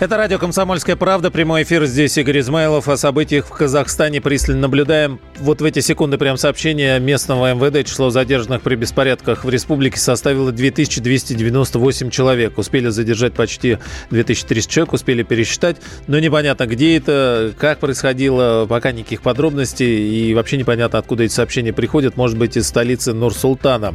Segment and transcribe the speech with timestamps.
[0.00, 1.30] Это радио «Комсомольская правда».
[1.30, 1.84] Прямой эфир.
[1.84, 2.88] Здесь Игорь Измайлов.
[2.88, 5.20] О событиях в Казахстане пристально наблюдаем.
[5.38, 7.86] Вот в эти секунды прям сообщение местного МВД.
[7.86, 12.56] Число задержанных при беспорядках в республике составило 2298 человек.
[12.56, 13.76] Успели задержать почти
[14.08, 15.76] 2300 человек, успели пересчитать.
[16.06, 20.30] Но непонятно, где это, как происходило, пока никаких подробностей.
[20.30, 22.16] И вообще непонятно, откуда эти сообщения приходят.
[22.16, 23.94] Может быть, из столицы Нур-Султана.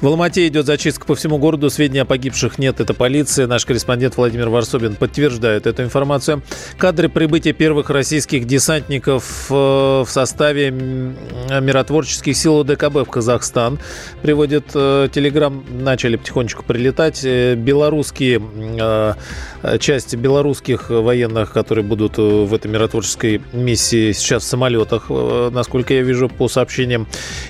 [0.00, 1.68] В Алмате идет зачистка по всему городу.
[1.68, 2.80] Сведений о погибших нет.
[2.80, 3.46] Это полиция.
[3.46, 4.94] Наш корреспондент Владимир Варсобин
[5.34, 6.42] подтверждает эту информацию.
[6.78, 13.78] Кадры прибытия первых российских десантников э, в составе миротворческих сил ОДКБ в Казахстан
[14.22, 15.64] приводит э, Телеграм.
[15.70, 17.24] Начали потихонечку прилетать.
[17.24, 18.40] Э, белорусские
[19.80, 26.28] части белорусских военных, которые будут в этой миротворческой миссии сейчас в самолетах, насколько я вижу
[26.28, 27.06] по сообщениям.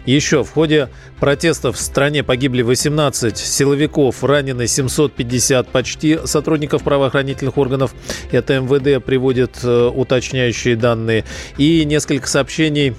[0.06, 0.88] Еще в ходе
[1.18, 7.94] протестов в стране погибли 18 силовиков, ранены 750 почти сотрудников правоохранительных органов органов.
[8.30, 11.24] Это МВД приводит э, уточняющие данные.
[11.58, 12.94] И несколько сообщений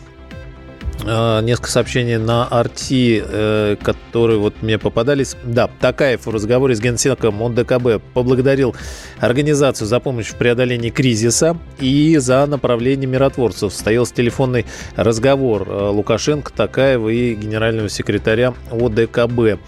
[1.04, 5.36] несколько сообщений на Арти, э, которые вот мне попадались.
[5.44, 8.76] Да, Такаев в разговоре с генсеком ОНДКБ поблагодарил
[9.20, 13.74] организацию за помощь в преодолении кризиса и за направление миротворцев.
[13.74, 14.66] Состоялся телефонный
[14.96, 19.60] разговор Лукашенко, Такаева и генерального секретаря ОДКБ.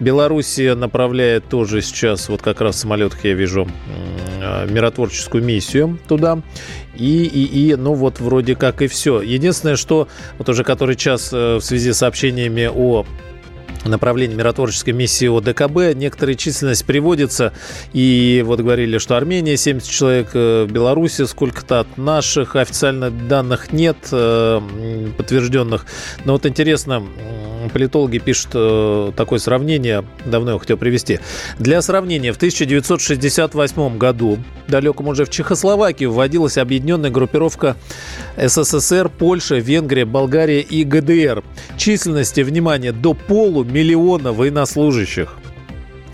[0.00, 3.68] Белоруссия направляет тоже сейчас, вот как раз в самолетах я вижу,
[4.44, 6.42] Э, миротворческую миссию туда.
[6.96, 9.20] И, и, и, ну вот вроде как и все.
[9.20, 13.04] Единственное, что вот уже который час э, в связи с сообщениями о
[13.88, 15.96] направлении миротворческой миссии ОДКБ.
[15.96, 17.52] Некоторая численность приводится.
[17.92, 22.56] И вот говорили, что Армения 70 человек, э, Беларуси сколько-то от наших.
[22.56, 23.96] Официальных данных нет
[25.16, 25.86] подтвержденных.
[26.24, 27.02] Но вот интересно,
[27.68, 31.20] политологи пишут э, такое сравнение, давно его хотел привести.
[31.58, 34.38] Для сравнения, в 1968 году,
[34.68, 37.76] далеком уже в Чехословакии, вводилась объединенная группировка
[38.36, 41.42] СССР, Польша, Венгрия, Болгария и ГДР.
[41.76, 43.14] Численности, внимание, до
[43.74, 45.34] полумиллиона военнослужащих.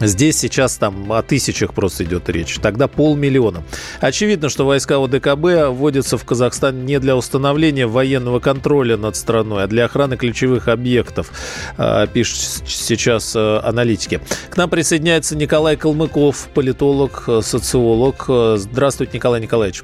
[0.01, 2.57] Здесь сейчас там о тысячах просто идет речь.
[2.57, 3.63] Тогда полмиллиона.
[4.01, 9.67] Очевидно, что войска ОДКБ вводятся в Казахстан не для установления военного контроля над страной, а
[9.67, 11.33] для охраны ключевых объектов,
[11.77, 14.23] а, пишут сейчас э, аналитики.
[14.49, 18.25] К нам присоединяется Николай Калмыков, политолог, э, социолог.
[18.57, 19.83] Здравствуйте, Николай Николаевич.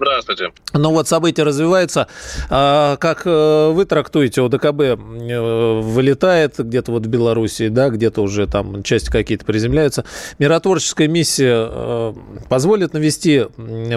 [0.00, 0.48] Здравствуйте.
[0.72, 2.08] Ну вот события развиваются.
[2.48, 8.46] А, как э, вы трактуете, ОДКБ э, вылетает где-то вот в Белоруссии, да, где-то уже
[8.46, 10.06] там части какие-то приземляются.
[10.38, 12.14] Миротворческая миссия э,
[12.48, 13.44] позволит навести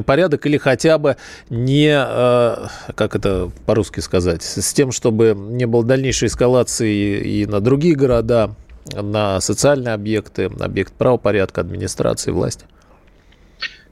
[0.05, 1.15] порядок или хотя бы
[1.49, 7.95] не, как это по-русски сказать, с тем, чтобы не было дальнейшей эскалации и на другие
[7.95, 8.55] города,
[8.93, 12.65] на социальные объекты, объект правопорядка, администрации, власти?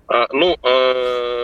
[0.08, 1.41] А, ну, э,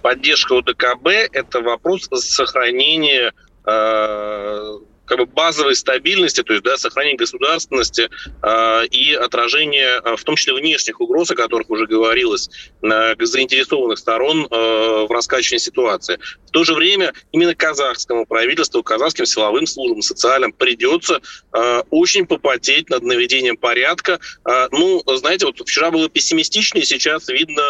[0.00, 3.32] поддержка УДКБ– это вопрос сохранения
[3.66, 8.10] э, как бы базовой стабильности, то есть да, сохранение государственности
[8.42, 12.50] э, и отражение, э, в том числе внешних угроз, о которых уже говорилось,
[12.82, 16.18] э, заинтересованных сторон э, в раскачивании ситуации.
[16.46, 21.20] В то же время именно казахскому правительству, казахским силовым службам, социальным придется
[21.52, 24.18] э, очень попотеть над наведением порядка.
[24.44, 27.62] Э, ну, знаете, вот вчера было пессимистичнее, сейчас видно,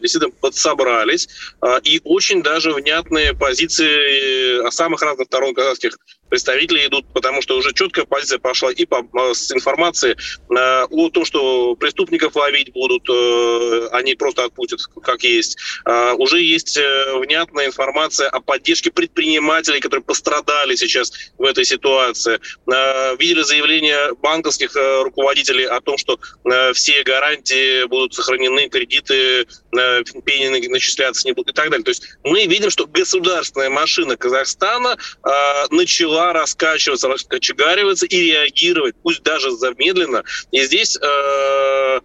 [0.00, 1.28] действительно подсобрались,
[1.62, 5.98] э, и очень даже внятные позиции о самых разных сторон казахских
[6.32, 10.16] представители идут, потому что уже четкая позиция пошла и по, э, с информацией
[10.48, 15.58] э, о том, что преступников ловить будут, э, они просто отпустят как есть.
[15.84, 22.40] Э, уже есть э, внятная информация о поддержке предпринимателей, которые пострадали сейчас в этой ситуации.
[22.72, 26.18] Э, видели заявления банковских э, руководителей о том, что
[26.50, 31.84] э, все гарантии будут сохранены, кредиты, э, пени начисляться не будут и так далее.
[31.84, 35.30] То есть мы видим, что государственная машина Казахстана э,
[35.70, 40.22] начала начала раскачиваться, раскочегариваться и реагировать, пусть даже замедленно.
[40.50, 42.00] И здесь э,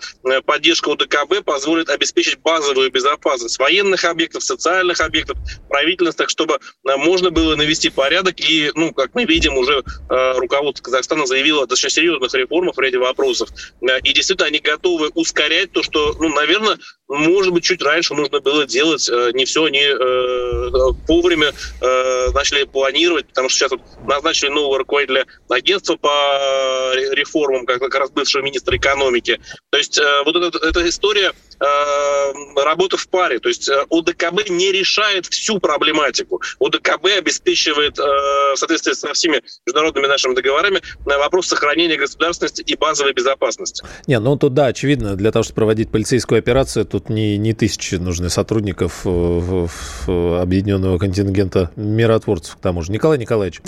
[0.45, 5.37] поддержка УДКБ позволит обеспечить базовую безопасность военных объектов, социальных объектов,
[5.69, 8.39] правительственных, чтобы э, можно было навести порядок.
[8.39, 12.79] И, ну, как мы видим, уже э, руководство Казахстана заявило о достаточно серьезных реформах в
[12.79, 13.49] ряде вопросов.
[13.81, 16.77] Э, и действительно они готовы ускорять то, что, ну, наверное,
[17.07, 19.07] может быть, чуть раньше нужно было делать.
[19.09, 20.69] Э, не все они э,
[21.07, 27.80] вовремя э, начали планировать, потому что сейчас вот назначили нового руководителя агентства по реформам, как,
[27.80, 29.39] как раз бывшего министра экономики.
[29.69, 33.39] То есть э, вот эта, эта история э, работа в паре.
[33.39, 36.42] То есть э, ОДКБ не решает всю проблематику.
[36.59, 42.75] ОДКБ обеспечивает, э, в соответствии со всеми международными нашими договорами, на вопрос сохранения государственности и
[42.75, 43.83] базовой безопасности.
[44.07, 47.95] Не, ну тут да, очевидно, для того, чтобы проводить полицейскую операцию, тут не, не тысячи
[47.95, 49.68] нужны сотрудников э,
[50.07, 52.92] объединенного контингента миротворцев, к тому же.
[52.92, 53.62] Николай Николаевич,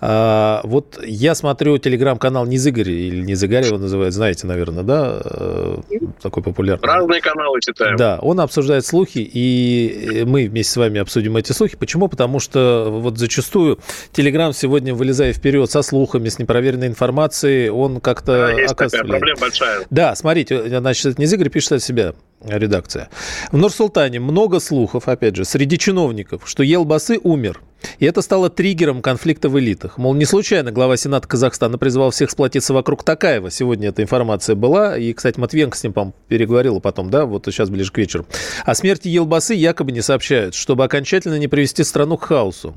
[0.00, 5.20] а, вот я смотрю телеграм-канал Низыгорь, или Низыгорь его называют, знаете, наверное, да?
[5.24, 5.78] Э,
[6.22, 6.86] такой популярный.
[6.86, 7.96] Разные каналы читаем.
[7.96, 11.76] Да, он обсуждает слухи, и мы вместе с вами обсудим эти слухи.
[11.76, 12.08] Почему?
[12.08, 13.78] Потому что вот зачастую
[14.12, 19.40] Телеграм сегодня, вылезая вперед со слухами, с непроверенной информацией, он как-то да, есть такая проблема
[19.40, 19.86] большая.
[19.90, 23.08] Да, смотрите, значит, Низыгорь пишет от себя редакция.
[23.50, 27.60] В Нур-Султане много слухов, опять же, среди чиновников, что Елбасы умер.
[27.98, 29.98] И это стало триггером конфликта в элитах.
[29.98, 33.50] Мол, не случайно глава Сената Казахстана призвал всех сплотиться вокруг Такаева.
[33.50, 34.96] Сегодня эта информация была.
[34.96, 38.26] И, кстати, Матвенко с ним, по переговорила потом, да, вот сейчас ближе к вечеру.
[38.64, 42.74] О смерти Елбасы якобы не сообщают, чтобы окончательно не привести страну к хаосу.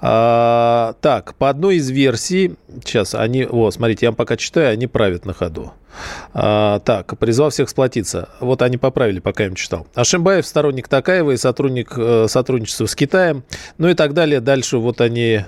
[0.00, 2.54] А, так, по одной из версий,
[2.84, 5.72] сейчас они, о, смотрите, я вам пока читаю, они правят на ходу.
[6.34, 8.28] А, так, призвал всех сплотиться.
[8.40, 9.86] Вот они поправили, пока я им читал.
[9.94, 13.44] Ашимбаев сторонник Такаева и сотрудник э, сотрудничества с Китаем.
[13.78, 14.40] Ну и так далее.
[14.40, 15.44] Дальше вот они,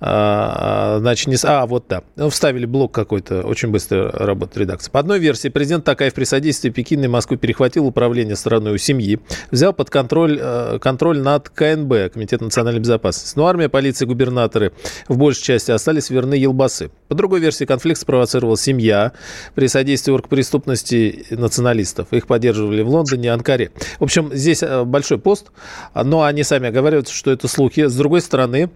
[0.00, 1.36] а, значит, не...
[1.44, 2.02] А, вот да.
[2.16, 3.42] Ну, вставили блок какой-то.
[3.42, 4.90] Очень быстро работает редакция.
[4.90, 9.20] По одной версии, президент Такаев при содействии Пекина и Москвы перехватил управление страной у семьи,
[9.50, 13.38] взял под контроль, э, контроль над КНБ, Комитет национальной безопасности.
[13.38, 14.72] Но армия, полиция, губернаторы
[15.08, 16.90] в большей части остались верны Елбасы.
[17.08, 19.12] По другой версии, конфликт спровоцировал семья
[19.54, 22.08] при содействии противодействию оргпреступности националистов.
[22.12, 23.70] Их поддерживали в Лондоне, Анкаре.
[23.98, 25.50] В общем, здесь э, большой пост,
[25.94, 27.86] но они сами оговариваются, что это слухи.
[27.86, 28.70] С другой стороны,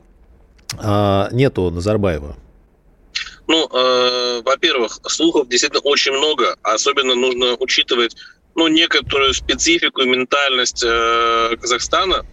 [0.79, 2.37] э, нету Назарбаева.
[3.49, 6.57] Ну, э, во-первых, слухов действительно очень много.
[6.63, 8.17] Особенно нужно учитывать
[8.55, 12.27] ну, некоторую специфику и ментальность э, Казахстана.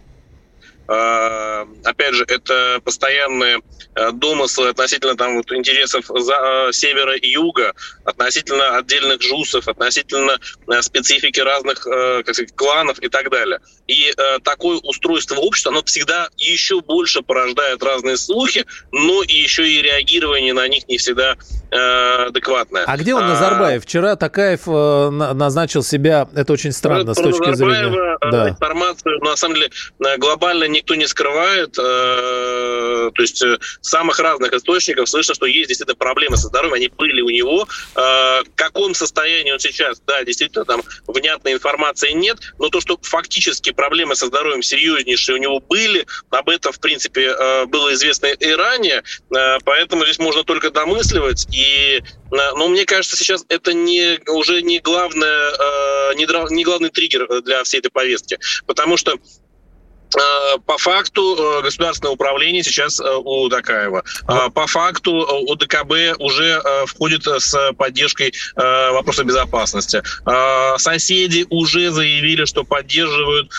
[0.88, 3.60] Э, опять же, это постоянные
[3.96, 7.72] Э, домыслы относительно там вот интересов за, э, севера и юга,
[8.02, 10.38] относительно отдельных жусов, относительно
[10.80, 13.60] специфики разных как сказать, кланов и так далее.
[13.86, 19.82] И такое устройство общества, оно всегда еще больше порождает разные слухи, но и еще и
[19.82, 21.36] реагирование на них не всегда
[21.74, 22.84] э, адекватное.
[22.86, 23.82] А где он, Назарбаев?
[23.84, 28.18] Вчера Такаев э, назначил себя, это очень странно Про с точки Назарбаева, зрения...
[28.30, 28.48] Да.
[28.50, 29.70] Информацию, на самом деле,
[30.18, 31.76] глобально никто не скрывает.
[31.78, 33.42] Э, то есть
[33.80, 37.66] самых разных источников слышно, что есть действительно проблемы со здоровьем, они были у него.
[37.94, 42.98] Э, в каком состоянии он сейчас, да, действительно, там внятной информации нет, но то, что
[43.02, 48.26] фактически проблемы со здоровьем серьезнейшие у него были, об этом, в принципе, э, было известно
[48.26, 49.02] и ранее,
[49.34, 51.46] э, поэтому здесь можно только домысливать.
[51.52, 51.63] И,
[52.30, 55.52] но мне кажется, сейчас это не, уже не, главное,
[56.14, 59.43] не, не главный триггер для всей этой повестки, потому что Э,
[60.66, 64.04] по факту э, государственное управление сейчас э, у Дакаева.
[64.54, 65.20] По факту
[65.50, 70.02] ОДКБ уже входит с поддержкой вопроса безопасности.
[70.78, 73.50] Соседи уже заявили, что поддерживают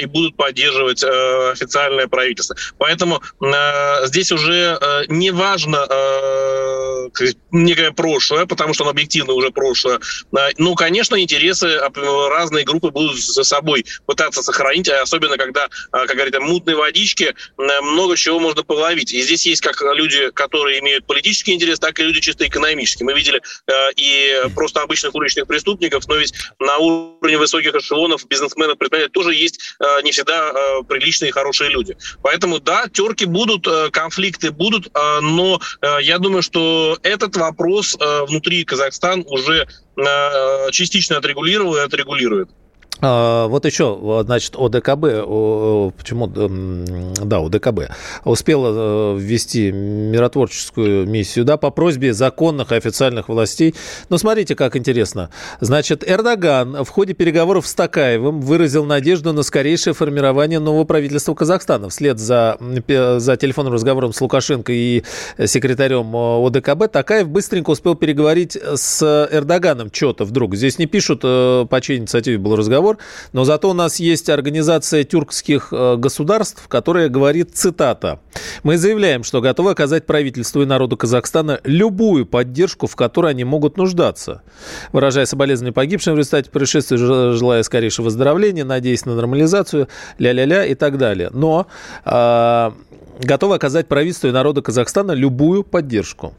[0.00, 2.56] и будут поддерживать официальное правительство.
[2.78, 3.22] Поэтому
[4.04, 4.78] здесь уже
[5.08, 5.86] не важно
[7.50, 10.00] некое прошлое, потому что оно объективно уже прошлое.
[10.58, 11.78] Ну, конечно, интересы
[12.30, 18.16] разные группы будут за собой пытаться сохранить, особенно когда а, как говорят, мутной водички много
[18.16, 19.12] чего можно половить.
[19.12, 23.06] И здесь есть как люди, которые имеют политический интерес, так и люди чисто экономические.
[23.06, 28.78] Мы видели э, и просто обычных уличных преступников, но ведь на уровне высоких эшелонов, бизнесменов,
[28.78, 31.96] предприятий тоже есть э, не всегда э, приличные и хорошие люди.
[32.22, 34.88] Поэтому, да, терки будут, конфликты будут,
[35.20, 35.60] но
[36.00, 37.96] я думаю, что этот вопрос
[38.28, 39.66] внутри Казахстана уже
[40.70, 42.48] частично отрегулировал и отрегулирует.
[43.00, 45.00] А, вот еще, значит, ОДКБ,
[45.96, 47.90] почему, да, ОДКБ,
[48.24, 53.74] успела э, ввести миротворческую миссию, да, по просьбе законных и официальных властей.
[54.08, 55.30] Но смотрите, как интересно.
[55.60, 61.88] Значит, Эрдоган в ходе переговоров с Такаевым выразил надежду на скорейшее формирование нового правительства Казахстана.
[61.88, 62.56] Вслед за,
[62.88, 65.02] за телефонным разговором с Лукашенко и
[65.44, 69.90] секретарем э, ОДКБ Такаев быстренько успел переговорить с Эрдоганом.
[69.92, 70.54] Что-то вдруг.
[70.54, 72.98] Здесь не пишут, э, по чьей инициативе был разговор разговор.
[73.32, 78.20] Но зато у нас есть организация тюркских э, государств, которая говорит, цитата,
[78.62, 83.76] «Мы заявляем, что готовы оказать правительству и народу Казахстана любую поддержку, в которой они могут
[83.76, 84.42] нуждаться.
[84.92, 90.98] Выражая соболезнования погибшим в результате происшествия, желая скорейшего выздоровления, надеясь на нормализацию, ля-ля-ля и так
[90.98, 91.30] далее.
[91.32, 91.66] Но
[92.04, 92.70] э,
[93.20, 96.34] готовы оказать правительству и народу Казахстана любую поддержку.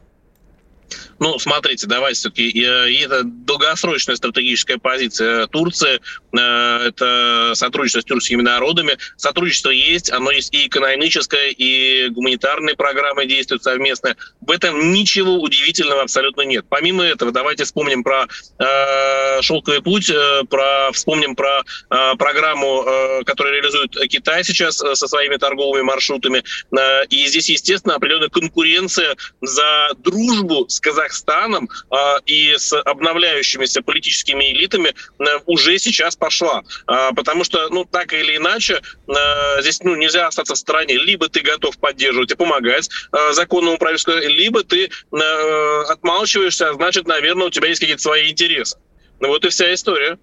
[1.23, 2.63] Ну, смотрите, давайте все-таки, и
[2.99, 6.01] это долгосрочная стратегическая позиция Турции,
[6.33, 8.97] это сотрудничество с тюркскими народами.
[9.15, 14.17] Сотрудничество есть, оно есть и экономическое, и гуманитарные программы действуют совместно.
[14.41, 16.65] В этом ничего удивительного абсолютно нет.
[16.67, 18.25] Помимо этого, давайте вспомним про
[18.59, 24.93] э, шелковый путь, э, про вспомним про э, программу, э, которую реализует Китай сейчас э,
[24.95, 26.43] со своими торговыми маршрутами.
[26.77, 31.12] Э, и здесь, естественно, определенная конкуренция за дружбу с Казахстаном
[31.91, 36.63] э, и с обновляющимися политическими элитами э, уже сейчас пошла.
[36.87, 40.97] Э, потому что, ну, так или иначе, э, здесь ну, нельзя остаться в стороне.
[40.97, 47.07] Либо ты готов поддерживать и помогать э, законному правительству, либо ты э, отмалчиваешься, а значит,
[47.07, 48.77] наверное, у тебя есть какие-то свои интересы.
[49.19, 50.17] Ну вот и вся история.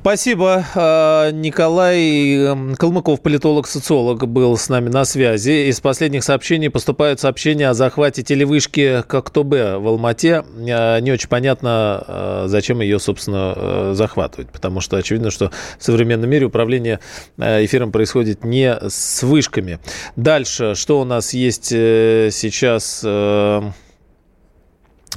[0.00, 0.64] Спасибо.
[0.76, 5.68] А, Николай эм, Калмыков, политолог-социолог, был с нами на связи.
[5.68, 10.44] Из последних сообщений поступают сообщения о захвате телевышки Коктобе в Алмате.
[10.70, 11.68] А, не очень понятно,
[12.06, 17.00] а, зачем ее, собственно, э, захватывать, потому что очевидно, что в современном мире управление
[17.36, 19.80] э, эфиром происходит не с вышками.
[20.14, 23.04] Дальше, что у нас есть э, сейчас...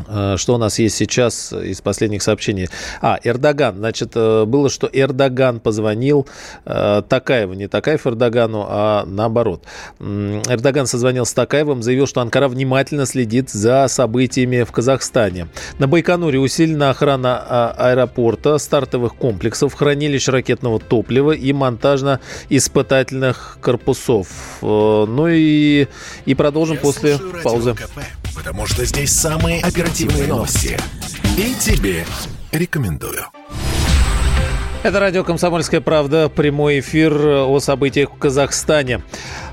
[0.07, 2.69] Э, что у нас есть сейчас из последних сообщений?
[3.01, 3.77] А, Эрдоган.
[3.77, 6.27] Значит, э, было, что Эрдоган позвонил
[6.65, 9.63] э, Такаеву, не Такаев Эрдогану, а наоборот.
[10.00, 15.48] Эрдоган созвонил с Такаевым, заявил, что Анкара внимательно следит за событиями в Казахстане.
[15.79, 24.27] На Байконуре усилена охрана а, аэропорта, стартовых комплексов, хранилищ ракетного топлива и монтажно-испытательных корпусов.
[24.62, 25.88] Ну и,
[26.25, 27.74] и продолжим Я после паузы.
[27.74, 28.00] КП
[28.41, 30.75] потому что здесь самые оперативные новости.
[31.38, 32.03] И тебе
[32.51, 33.27] рекомендую.
[34.81, 39.03] Это радио «Комсомольская правда», прямой эфир о событиях в Казахстане.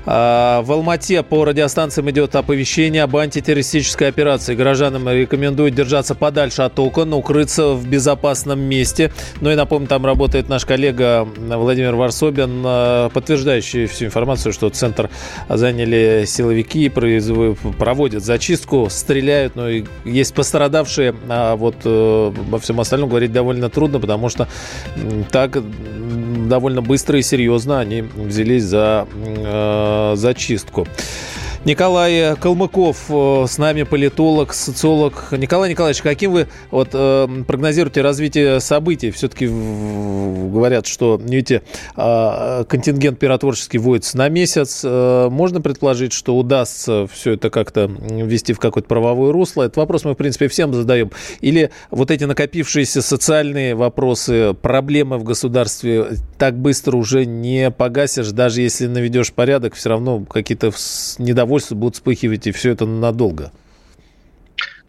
[0.05, 4.55] А, в Алмате по радиостанциям идет оповещение об антитеррористической операции.
[4.55, 9.11] Горожанам рекомендуют держаться подальше от окон, укрыться в безопасном месте.
[9.41, 15.09] Ну и напомню, там работает наш коллега Владимир Варсобин, а, подтверждающий всю информацию, что центр
[15.47, 23.31] заняли силовики, проводят зачистку, стреляют, ну есть пострадавшие, а вот э, во всем остальном говорить
[23.31, 24.47] довольно трудно, потому что
[25.31, 25.57] так
[26.47, 30.87] довольно быстро и серьезно они взялись за э, зачистку.
[31.65, 35.25] Николай Калмыков э, с нами, политолог, социолог.
[35.31, 39.11] Николай Николаевич, каким вы вот, э, прогнозируете развитие событий?
[39.11, 41.63] Все-таки говорят, что видите,
[41.97, 44.83] э, контингент пиротворческий вводится на месяц.
[44.85, 49.63] Э, можно предположить, что удастся все это как-то ввести в какое-то правовое русло?
[49.63, 51.11] Этот вопрос мы, в принципе, всем задаем.
[51.41, 58.61] Или вот эти накопившиеся социальные вопросы, проблемы в государстве так быстро уже не погасишь, даже
[58.61, 60.71] если наведешь порядок, все равно какие-то
[61.17, 63.51] недовольства недовольство будут вспыхивать, и все это надолго.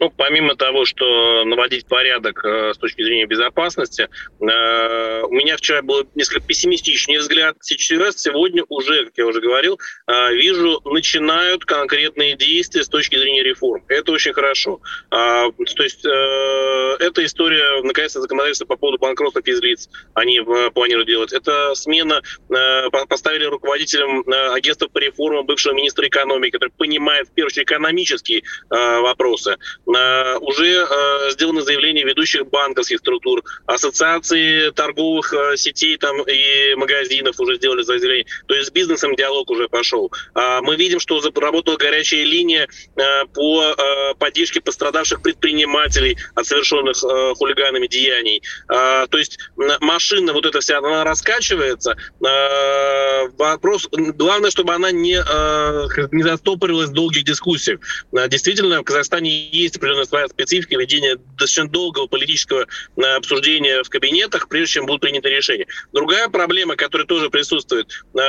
[0.00, 4.08] Ну, помимо того, что наводить порядок э, с точки зрения безопасности,
[4.40, 7.56] э, у меня вчера был несколько пессимистичный взгляд.
[7.60, 13.42] Сейчас, сегодня уже, как я уже говорил, э, вижу, начинают конкретные действия с точки зрения
[13.42, 13.84] реформ.
[13.88, 14.80] Это очень хорошо.
[15.10, 21.08] Э, то есть э, эта история, наконец-то, законодательства по поводу банкротства физлиц они э, планируют
[21.08, 21.34] делать.
[21.34, 27.32] Это смена, э, поставили руководителем э, агентства по реформам бывшего министра экономики, который понимает, в
[27.32, 28.38] первую очередь, экономические
[28.70, 29.58] э, вопросы.
[29.96, 37.40] Э, уже э, сделано заявление ведущих банковских структур, ассоциации торговых э, сетей там и магазинов
[37.40, 38.26] уже сделали заявление.
[38.46, 40.12] То есть с бизнесом диалог уже пошел.
[40.34, 42.68] А мы видим, что заработала горячая линия
[43.34, 46.96] по поддержке пострадавших предпринимателей от совершенных
[47.36, 48.42] хулиганами деяний.
[48.66, 51.96] То есть машина вот эта вся, она раскачивается.
[53.38, 55.16] Вопрос, главное, чтобы она не,
[56.14, 57.80] не застопорилась в долгих дискуссиях.
[58.28, 64.48] Действительно, в Казахстане есть определенная своя специфика ведения достаточно долгого политического э, обсуждения в кабинетах,
[64.48, 65.66] прежде чем будут приняты решения.
[65.92, 68.20] Другая проблема, которая тоже присутствует, э,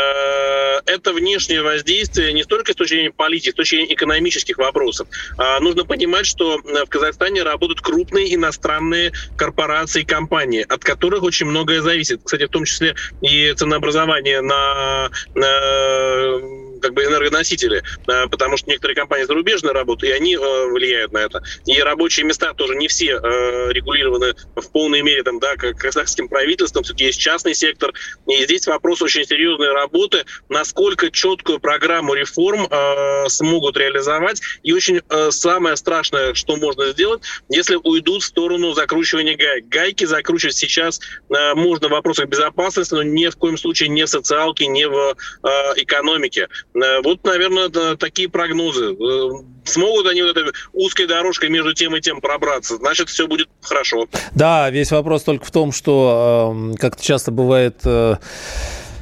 [0.85, 5.07] это внешнее воздействие не столько с точки зрения политики, с точки зрения экономических вопросов.
[5.37, 11.23] А нужно понимать, что э, в Казахстане работают крупные иностранные корпорации и компании, от которых
[11.23, 12.21] очень многое зависит.
[12.23, 19.25] Кстати, в том числе и ценообразование на, на как бы энергоносители, потому что некоторые компании
[19.25, 21.43] зарубежные работают, и они влияют на это.
[21.65, 26.27] И рабочие места тоже не все э, регулированы в полной мере там, да, как казахским
[26.27, 27.93] правительством, все-таки есть частный сектор.
[28.27, 34.41] И здесь вопрос очень серьезной работы, насколько четкую программу реформ э, смогут реализовать.
[34.63, 39.67] И очень э, самое страшное, что можно сделать, если уйдут в сторону закручивания гаек.
[39.67, 44.09] Гайки закручивать сейчас э, можно в вопросах безопасности, но ни в коем случае не в
[44.09, 45.47] социалке, не в э,
[45.77, 46.47] экономике.
[46.73, 48.93] Э, вот, наверное, такие прогнозы.
[48.93, 49.29] Э,
[49.65, 54.07] смогут они вот этой узкой дорожкой между тем и тем пробраться, значит, все будет хорошо.
[54.33, 57.81] Да, весь вопрос только в том, что, э, как часто бывает...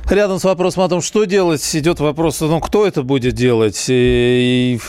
[0.10, 3.86] Рядом с вопросом о том, что делать, идет вопрос, ну, кто это будет делать.
[3.90, 4.80] И,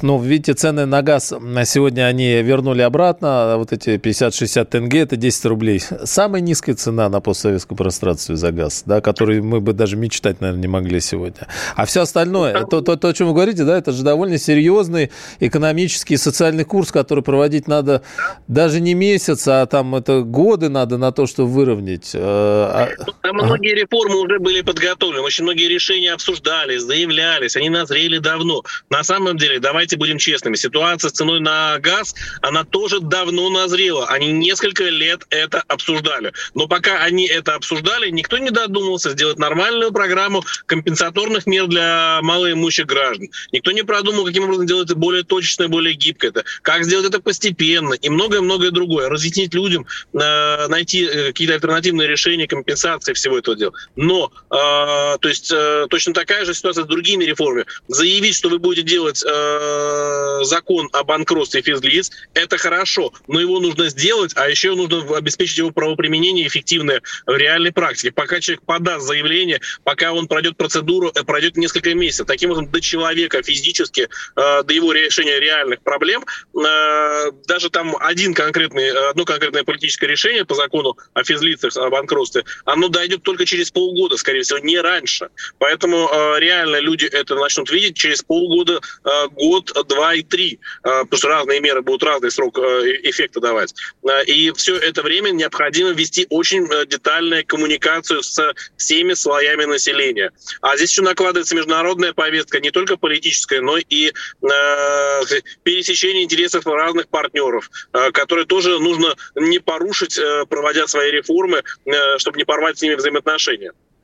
[0.00, 3.56] ну, видите, цены на газ на сегодня они вернули обратно.
[3.58, 5.82] Вот эти 50-60 тенге, это 10 рублей.
[6.04, 10.62] Самая низкая цена на постсоветском пространстве за газ, да, который мы бы даже мечтать, наверное,
[10.62, 11.46] не могли сегодня.
[11.76, 15.10] А все остальное, то, то, то, о чем вы говорите, да, это же довольно серьезный
[15.40, 18.00] экономический и социальный курс, который проводить надо
[18.48, 22.12] даже не месяц, а там это годы надо на то, чтобы выровнять.
[22.14, 22.88] Э, а,
[23.20, 28.62] там многие реформы уже были были подготовлены, очень многие решения обсуждались, заявлялись, они назрели давно.
[28.88, 34.06] На самом деле, давайте будем честными, ситуация с ценой на газ, она тоже давно назрела.
[34.06, 36.32] Они несколько лет это обсуждали.
[36.54, 42.86] Но пока они это обсуждали, никто не додумался сделать нормальную программу компенсаторных мер для малоимущих
[42.86, 43.30] граждан.
[43.50, 46.28] Никто не продумал, каким образом сделать это более точечно, более гибко.
[46.28, 49.08] Это, как сделать это постепенно и многое-многое другое.
[49.08, 53.72] Разъяснить людям, э, найти э, какие-то альтернативные решения компенсации всего этого дела.
[53.96, 57.66] Но то есть э, точно такая же ситуация с другими реформами.
[57.88, 63.88] Заявить, что вы будете делать э, закон о банкротстве физлиц, это хорошо, но его нужно
[63.88, 68.12] сделать, а еще нужно обеспечить его правоприменение эффективное в реальной практике.
[68.12, 72.26] Пока человек подаст заявление, пока он пройдет процедуру, э, пройдет несколько месяцев.
[72.26, 79.24] Таким образом, до человека физически, до его решения реальных проблем, даже там один конкретный, одно
[79.24, 84.33] конкретное политическое решение по закону о физлицах, о банкротстве, оно дойдет только через полгода, скорее
[84.42, 85.28] всего, не раньше.
[85.58, 90.88] Поэтому э, реально люди это начнут видеть через полгода, э, год, два и три, э,
[91.04, 93.74] потому что разные меры будут разный срок э, эффекта давать.
[94.08, 100.32] Э, и все это время необходимо вести очень э, детальную коммуникацию с всеми слоями населения.
[100.60, 107.08] А здесь еще накладывается международная повестка, не только политическая, но и э, пересечение интересов разных
[107.08, 112.78] партнеров, э, которые тоже нужно не порушить, э, проводя свои реформы, э, чтобы не порвать
[112.78, 113.72] с ними взаимоотношения.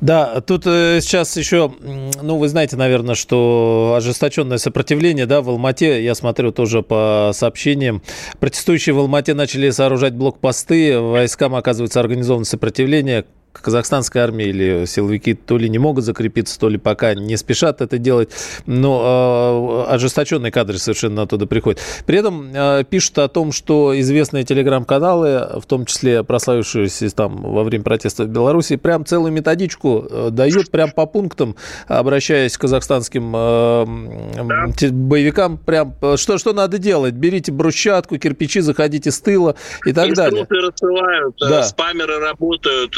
[0.00, 1.72] Да, тут э, сейчас еще,
[2.22, 8.02] ну, вы знаете, наверное, что ожесточенное сопротивление, да, в Алмате, я смотрю тоже по сообщениям,
[8.38, 15.58] протестующие в Алмате начали сооружать блокпосты, войскам, оказывается, организовано сопротивление, казахстанской армии или силовики то
[15.58, 18.30] ли не могут закрепиться, то ли пока не спешат это делать,
[18.66, 21.80] но э, ожесточенные кадры совершенно оттуда приходят.
[22.06, 27.64] При этом э, пишут о том, что известные телеграм-каналы, в том числе прославившиеся там во
[27.64, 33.32] время протеста в Беларуси, прям целую методичку э, дают прям по пунктам, обращаясь к казахстанским
[33.34, 33.84] э,
[34.44, 34.66] да.
[34.90, 40.46] боевикам, прям что, что надо делать, берите брусчатку, кирпичи, заходите с тыла и так далее.
[40.48, 41.62] рассылают, да.
[41.62, 42.96] спамеры работают,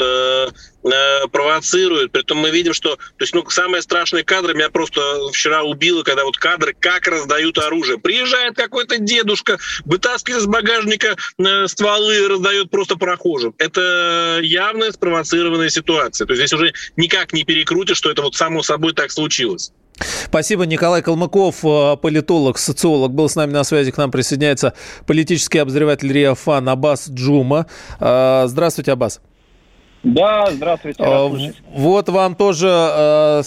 [0.83, 2.11] Э, провоцируют.
[2.11, 2.95] Притом мы видим, что...
[2.95, 4.99] То есть, ну, самые страшные кадры меня просто
[5.31, 7.97] вчера убило, когда вот кадры, как раздают оружие.
[7.97, 13.55] Приезжает какой-то дедушка, вытаскивает из багажника э, стволы и раздает просто прохожим.
[13.59, 16.27] Это явная спровоцированная ситуация.
[16.27, 19.71] То есть здесь уже никак не перекрутишь, что это вот само собой так случилось.
[20.25, 20.65] Спасибо.
[20.65, 23.91] Николай Калмыков, э, политолог, социолог, был с нами на связи.
[23.91, 24.73] К нам присоединяется
[25.07, 27.67] политический обозреватель Риафан Аббас Джума.
[27.99, 29.21] Здравствуйте, Аббас.
[30.03, 31.01] Да, здравствуйте.
[31.01, 31.31] А,
[31.73, 33.43] вот вам тоже э,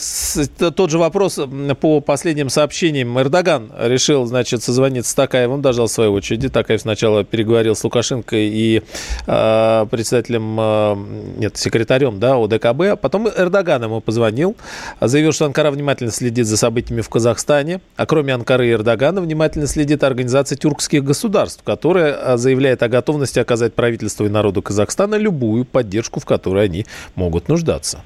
[0.74, 1.38] тот же вопрос
[1.80, 3.20] по последним сообщениям.
[3.20, 6.48] Эрдоган решил, значит, созвониться с Такаевым, дождал своей очереди.
[6.48, 8.80] Такаев сначала переговорил с Лукашенко и
[9.26, 10.96] э, председателем, э,
[11.40, 12.80] нет, секретарем, да, ОДКБ.
[12.92, 14.56] А потом Эрдоган ему позвонил,
[14.98, 17.82] заявил, что Анкара внимательно следит за событиями в Казахстане.
[17.96, 23.74] А кроме Анкары и Эрдогана внимательно следит организация тюркских государств, которая заявляет о готовности оказать
[23.74, 28.04] правительству и народу Казахстана любую поддержку, в которой которой они могут нуждаться.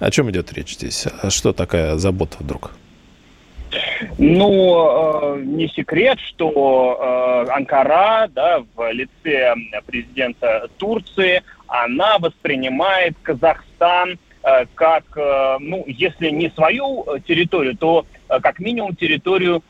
[0.00, 1.06] О чем идет речь здесь?
[1.22, 2.72] А что такая забота вдруг?
[4.18, 9.54] Ну, э, не секрет, что э, Анкара, да, в лице
[9.86, 15.04] президента Турции, она воспринимает Казахстан э, как,
[15.60, 19.62] ну, если не свою территорию, то как минимум территорию,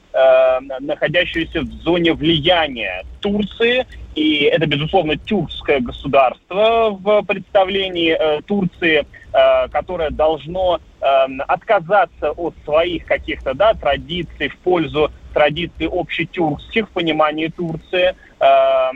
[0.81, 9.69] находящуюся в зоне влияния Турции и это, безусловно, тюркское государство в представлении э, Турции, э,
[9.69, 11.05] которое должно э,
[11.49, 18.15] отказаться от своих каких-то да, традиций в пользу традиций общетюркских в понимании Турции.
[18.39, 18.91] Э,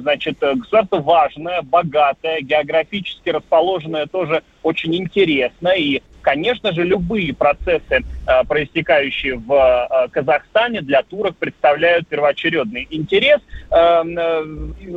[0.00, 7.82] значит, государство важное, богатое, географически расположенное тоже очень интересно и Конечно же, любые процессы,
[8.26, 13.40] э, проистекающие в э, Казахстане, для турок представляют первоочередный интерес.
[13.70, 14.42] Эм, э,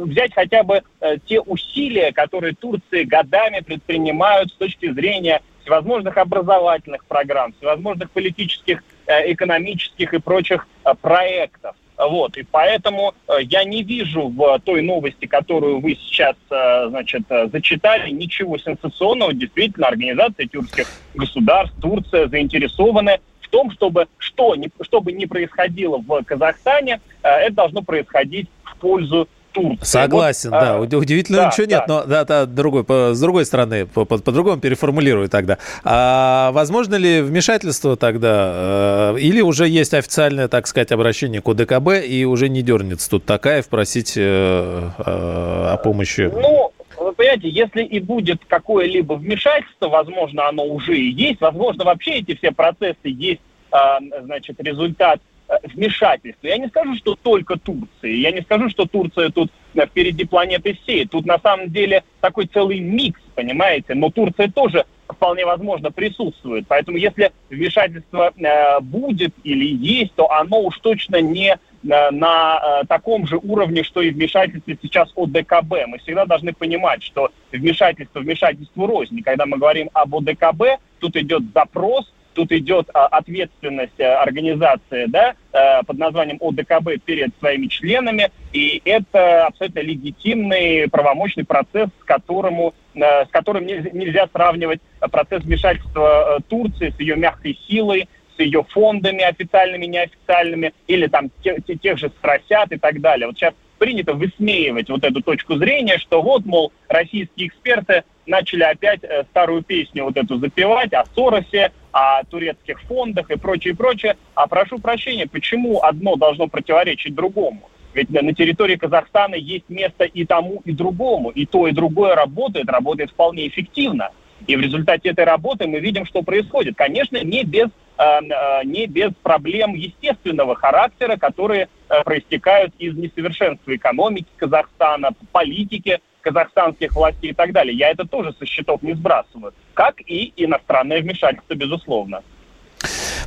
[0.06, 0.82] взять хотя бы
[1.26, 10.14] те усилия, которые Турции годами предпринимают с точки зрения всевозможных образовательных программ, всевозможных политических экономических
[10.14, 10.68] и прочих
[11.02, 11.76] проектов.
[12.10, 18.58] Вот, и поэтому я не вижу в той новости, которую вы сейчас, значит, зачитали, ничего
[18.58, 19.34] сенсационного.
[19.34, 26.24] Действительно, организация тюркских государств, Турция заинтересованы в том, чтобы что, что бы ни происходило в
[26.24, 29.86] Казахстане, это должно происходить в пользу Турции.
[29.86, 30.76] Согласен, вот, да.
[30.76, 31.76] А, Удивительно да, ничего да.
[31.76, 35.58] нет, но да, да, другой, по, с другой стороны, по, по, по-другому переформулирую тогда.
[35.84, 39.14] А возможно ли вмешательство тогда?
[39.14, 43.26] Э, или уже есть официальное, так сказать, обращение к ОДКБ, и уже не дернется тут
[43.26, 46.30] Такаев просить э, э, о помощи?
[46.34, 52.20] Ну, вы понимаете, если и будет какое-либо вмешательство, возможно, оно уже и есть, возможно, вообще
[52.20, 53.78] эти все процессы есть, э,
[54.24, 55.33] значит, результат Э,
[55.74, 56.48] вмешательства.
[56.48, 58.16] Я не скажу, что только Турции.
[58.16, 61.06] Я не скажу, что Турция тут э, впереди планеты всей.
[61.06, 63.96] Тут на самом деле такой целый микс, понимаете.
[63.96, 66.66] Но Турция тоже вполне возможно присутствует.
[66.68, 72.86] Поэтому если вмешательство э, будет или есть, то оно уж точно не э, на э,
[72.88, 75.88] таком же уровне, что и вмешательство сейчас ОДКБ.
[75.88, 79.22] Мы всегда должны понимать, что вмешательство вмешательству рознь.
[79.22, 85.36] Когда мы говорим об ОДКБ, тут идет запрос Тут идет а, ответственность а, организации да,
[85.52, 92.74] а, под названием ОДКБ перед своими членами, и это абсолютно легитимный правомочный процесс, с, которому,
[92.96, 94.80] с которым нельзя сравнивать
[95.12, 101.58] процесс вмешательства Турции с ее мягкой силой, с ее фондами официальными, неофициальными, или там те,
[101.66, 103.28] те, тех же спросят и так далее.
[103.28, 109.04] Вот сейчас принято высмеивать вот эту точку зрения, что вот, мол, российские эксперты начали опять
[109.04, 114.18] э, старую песню вот эту запевать о Соросе, о турецких фондах и прочее, прочее.
[114.36, 117.70] А прошу прощения, почему одно должно противоречить другому?
[117.94, 121.30] Ведь на территории Казахстана есть место и тому, и другому.
[121.30, 124.10] И то, и другое работает, работает вполне эффективно.
[124.48, 126.76] И в результате этой работы мы видим, что происходит.
[126.76, 133.76] Конечно, не без, э, э, не без проблем естественного характера, которые э, проистекают из несовершенства
[133.76, 137.78] экономики Казахстана, политики казахстанских властей и так далее.
[137.78, 139.54] Я это тоже со счетов не сбрасываю.
[139.74, 142.22] Как и иностранное вмешательство, безусловно.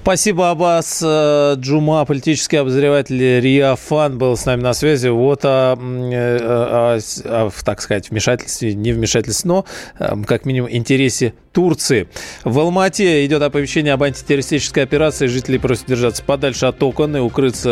[0.07, 5.09] Спасибо, Аббас э, Джума, политический обозреватель РИА Фан был с нами на связи.
[5.09, 9.65] Вот о, о, о, о так сказать, вмешательстве, не вмешательстве, но
[9.99, 12.07] э, как минимум интересе Турции.
[12.45, 15.27] В Алмате идет оповещение об антитеррористической операции.
[15.27, 17.71] Жители просят держаться подальше от окон и укрыться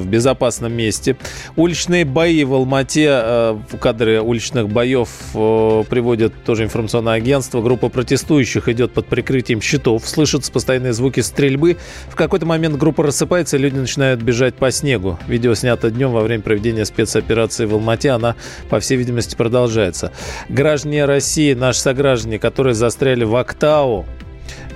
[0.00, 1.16] в безопасном месте.
[1.54, 7.62] Уличные бои в Алмате, э, кадры уличных боев приводят тоже информационное агентство.
[7.62, 10.08] Группа протестующих идет под прикрытием щитов.
[10.08, 11.76] Слышатся постоянные звуки стрельбы.
[12.08, 15.16] В какой-то момент группа рассыпается, и люди начинают бежать по снегу.
[15.28, 18.10] Видео снято днем во время проведения спецоперации в Алмате.
[18.10, 18.34] Она,
[18.68, 20.10] по всей видимости, продолжается.
[20.48, 24.06] Граждане России, наши сограждане, которые застряли в Актау,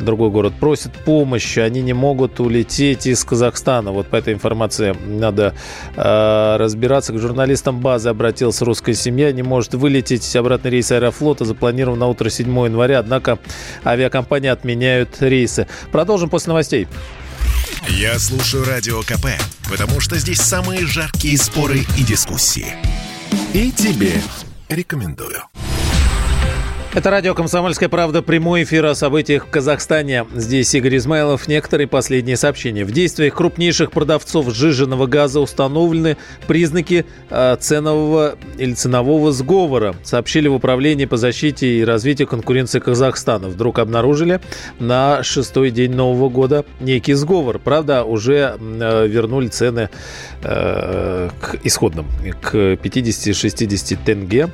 [0.00, 3.92] другой город, просят помощи, они не могут улететь из Казахстана.
[3.92, 5.54] Вот по этой информации надо
[5.96, 7.12] э, разбираться.
[7.12, 10.36] К журналистам базы обратился русская семья, не может вылететь.
[10.36, 13.38] Обратный рейс Аэрофлота запланирован на утро 7 января, однако
[13.84, 15.66] авиакомпании отменяют рейсы.
[15.92, 16.88] Продолжим после новостей.
[17.88, 19.26] Я слушаю Радио КП,
[19.70, 22.74] потому что здесь самые жаркие споры и дискуссии.
[23.52, 24.12] И тебе
[24.68, 25.42] рекомендую.
[26.96, 28.22] Это радио «Комсомольская правда».
[28.22, 30.24] Прямой эфир о событиях в Казахстане.
[30.34, 31.46] Здесь Игорь Измайлов.
[31.46, 32.86] Некоторые последние сообщения.
[32.86, 39.94] В действиях крупнейших продавцов сжиженного газа установлены признаки э, ценового или ценового сговора.
[40.04, 43.48] Сообщили в Управлении по защите и развитию конкуренции Казахстана.
[43.48, 44.40] Вдруг обнаружили
[44.78, 47.58] на шестой день Нового года некий сговор.
[47.58, 49.90] Правда, уже э, вернули цены
[50.42, 52.06] э, к исходным,
[52.40, 54.48] к 50-60 тенге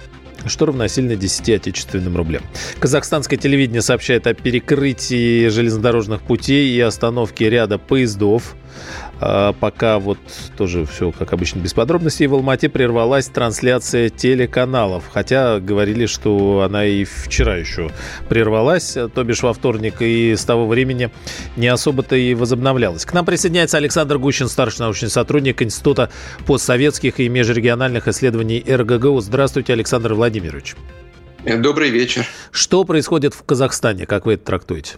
[0.47, 2.43] что равносильно 10 отечественным рублям.
[2.79, 8.55] Казахстанское телевидение сообщает о перекрытии железнодорожных путей и остановке ряда поездов.
[9.25, 10.19] А, пока вот
[10.57, 12.27] тоже все, как обычно, без подробностей.
[12.27, 15.05] В Алмате прервалась трансляция телеканалов.
[15.13, 17.93] Хотя говорили, что она и вчера еще
[18.29, 21.11] прервалась, то бишь во вторник, и с того времени
[21.57, 23.05] не особо-то и возобновлялась.
[23.05, 26.11] К нам присоединяется Александр Гущин, старший научный сотрудник Института
[26.45, 29.21] постсоветских и межрегиональных исследований РГГУ.
[29.21, 30.75] Здравствуйте, Александр Владимирович.
[31.45, 32.27] Добрый вечер.
[32.51, 34.97] Что происходит в Казахстане, как вы это трактуете?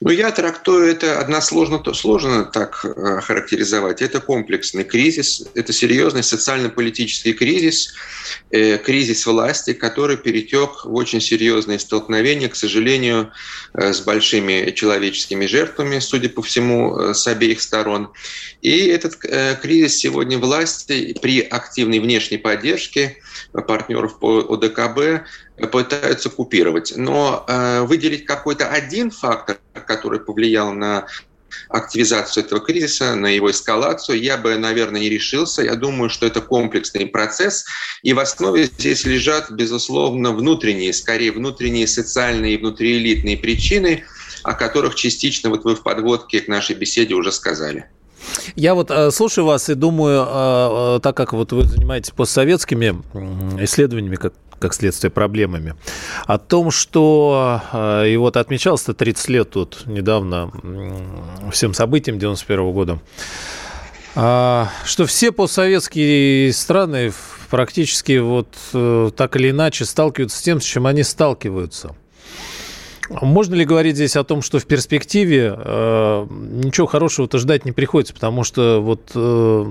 [0.00, 4.02] Ну, я трактую это односложно, то сложно так э, характеризовать.
[4.02, 7.94] Это комплексный кризис, это серьезный социально-политический кризис,
[8.50, 13.32] э, кризис власти, который перетек в очень серьезные столкновения, к сожалению,
[13.72, 18.12] э, с большими человеческими жертвами, судя по всему, с обеих сторон.
[18.60, 19.16] И этот
[19.62, 23.16] кризис сегодня власти при активной внешней поддержке
[23.52, 25.26] партнеров по ОДКБ
[25.70, 26.92] пытаются купировать.
[26.96, 27.46] Но
[27.86, 31.06] выделить какой-то один фактор, который повлиял на
[31.68, 35.62] активизацию этого кризиса, на его эскалацию, я бы, наверное, не решился.
[35.62, 37.64] Я думаю, что это комплексный процесс,
[38.02, 44.04] и в основе здесь лежат, безусловно, внутренние, скорее внутренние социальные и внутриэлитные причины,
[44.42, 47.86] о которых частично вот вы в подводке к нашей беседе уже сказали.
[48.54, 53.02] Я вот э, слушаю вас и думаю, э, э, так как вот вы занимаетесь постсоветскими
[53.62, 55.74] исследованиями, как, как следствие проблемами,
[56.26, 60.50] о том, что, э, и вот отмечалось-то 30 лет тут недавно
[61.52, 62.98] всем событиям 91 -го года,
[64.14, 67.12] э, что все постсоветские страны
[67.50, 71.94] практически вот э, так или иначе сталкиваются с тем, с чем они сталкиваются–
[73.10, 78.14] можно ли говорить здесь о том, что в перспективе э, ничего хорошего-то ждать не приходится,
[78.14, 79.64] потому что вот э,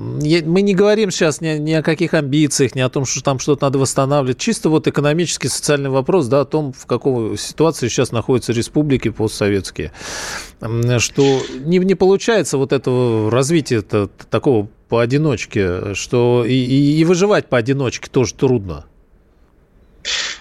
[0.46, 3.66] мы не говорим сейчас ни, ни о каких амбициях, ни о том, что там что-то
[3.66, 8.54] надо восстанавливать, чисто вот экономический, социальный вопрос, да, о том, в какой ситуации сейчас находятся
[8.54, 9.92] республики постсоветские,
[11.00, 18.10] что не, не получается вот этого развития такого поодиночке, что и, и, и выживать поодиночке
[18.10, 18.86] тоже трудно.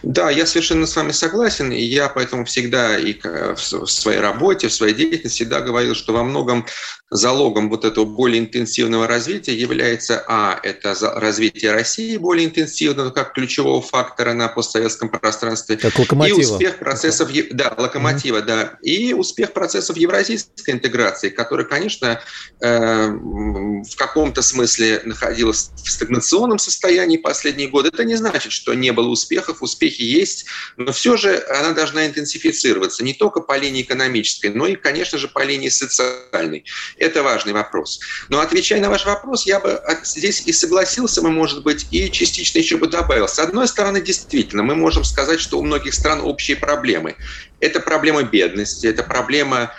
[0.04, 4.74] Да, я совершенно с вами согласен, и я поэтому всегда и в своей работе, в
[4.74, 6.66] своей деятельности всегда говорил, что во многом
[7.10, 13.80] залогом вот этого более интенсивного развития является, а, это развитие России более интенсивного, как ключевого
[13.80, 15.76] фактора на постсоветском пространстве.
[15.76, 16.40] Как локомотива.
[16.40, 18.46] И успех процессов, да, локомотива, mm-hmm.
[18.46, 22.20] да, и успех процессов евразийской интеграции, который, конечно,
[22.60, 27.88] э, в каком-то смысле находился в стагнационном состоянии последние годы.
[27.88, 32.06] Это не значит, что не было успехов, успехи успехи есть, но все же она должна
[32.06, 36.64] интенсифицироваться не только по линии экономической, но и, конечно же, по линии социальной.
[36.98, 38.00] Это важный вопрос.
[38.28, 42.58] Но отвечая на ваш вопрос, я бы здесь и согласился, мы, может быть, и частично
[42.58, 43.28] еще бы добавил.
[43.28, 47.16] С одной стороны, действительно, мы можем сказать, что у многих стран общие проблемы.
[47.60, 49.72] Это проблема бедности, это проблема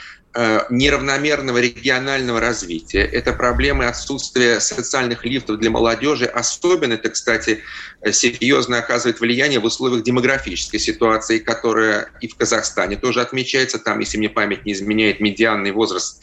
[0.69, 6.25] неравномерного регионального развития, это проблемы отсутствия социальных лифтов для молодежи.
[6.25, 7.63] Особенно это, кстати,
[8.11, 13.79] серьезно оказывает влияние в условиях демографической ситуации, которая и в Казахстане тоже отмечается.
[13.79, 16.21] Там, если мне память не изменяет, медианный возраст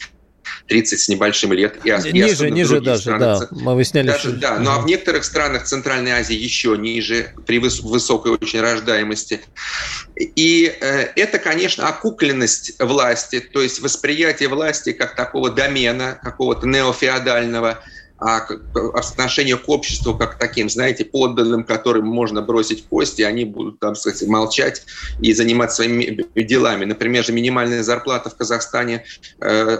[0.67, 1.79] 30 с небольшим лет.
[1.83, 3.47] И, ниже, ниже даже, странах, да.
[3.51, 4.31] Мы выясняли, даже, что...
[4.33, 9.41] Да, ну а в некоторых странах Центральной Азии еще ниже, при выс- высокой очень рождаемости.
[10.15, 17.83] И э, это, конечно, окукленность власти, то есть восприятие власти как такого домена, какого-то неофеодального,
[18.25, 18.47] а
[18.93, 23.95] отношение к обществу как к таким, знаете, подданным, которым можно бросить кости, они будут, там,
[23.95, 24.85] сказать, молчать
[25.19, 26.85] и заниматься своими делами.
[26.85, 29.03] Например, же минимальная зарплата в Казахстане
[29.41, 29.77] э,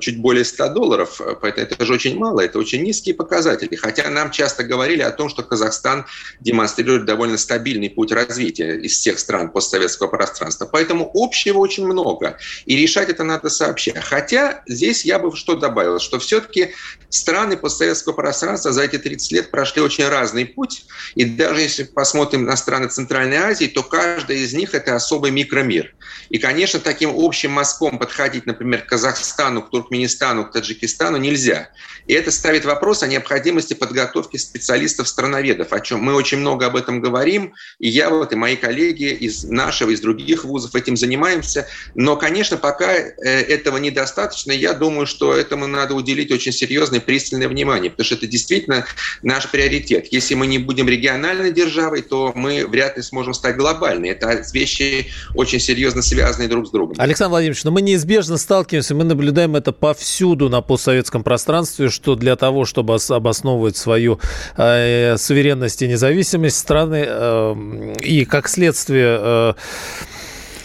[0.00, 3.74] чуть более 100 долларов, поэтому это же очень мало, это очень низкие показатели.
[3.76, 6.06] Хотя нам часто говорили о том, что Казахстан
[6.40, 10.64] демонстрирует довольно стабильный путь развития из всех стран постсоветского пространства.
[10.64, 14.00] Поэтому общего очень много, и решать это надо сообща.
[14.00, 16.72] Хотя здесь я бы что добавил, что все-таки
[17.10, 20.84] страны постсоветского постсоветского пространства за эти 30 лет прошли очень разный путь.
[21.14, 25.94] И даже если посмотрим на страны Центральной Азии, то каждая из них– это особый микромир.
[26.30, 31.70] И, конечно, таким общим мазком подходить, например, к Казахстану, к Туркменистану, к Таджикистану нельзя.
[32.06, 37.00] И это ставит вопрос о необходимости подготовки специалистов-страноведов, о чем мы очень много об этом
[37.00, 37.54] говорим.
[37.78, 41.66] И я вот, и мои коллеги из нашего, из других вузов этим занимаемся.
[41.94, 44.52] Но, конечно, пока э, этого недостаточно.
[44.52, 48.84] Я думаю, что этому надо уделить очень серьезное пристальное внимание внимание, потому что это действительно
[49.22, 50.08] наш приоритет.
[50.10, 54.10] Если мы не будем региональной державой, то мы вряд ли сможем стать глобальной.
[54.10, 56.96] Это вещи очень серьезно связанные друг с другом.
[56.98, 62.36] Александр Владимирович, но мы неизбежно сталкиваемся, мы наблюдаем это повсюду на постсоветском пространстве, что для
[62.36, 64.20] того, чтобы обосновывать свою
[64.56, 69.54] э, суверенность и независимость страны э, и как следствие э,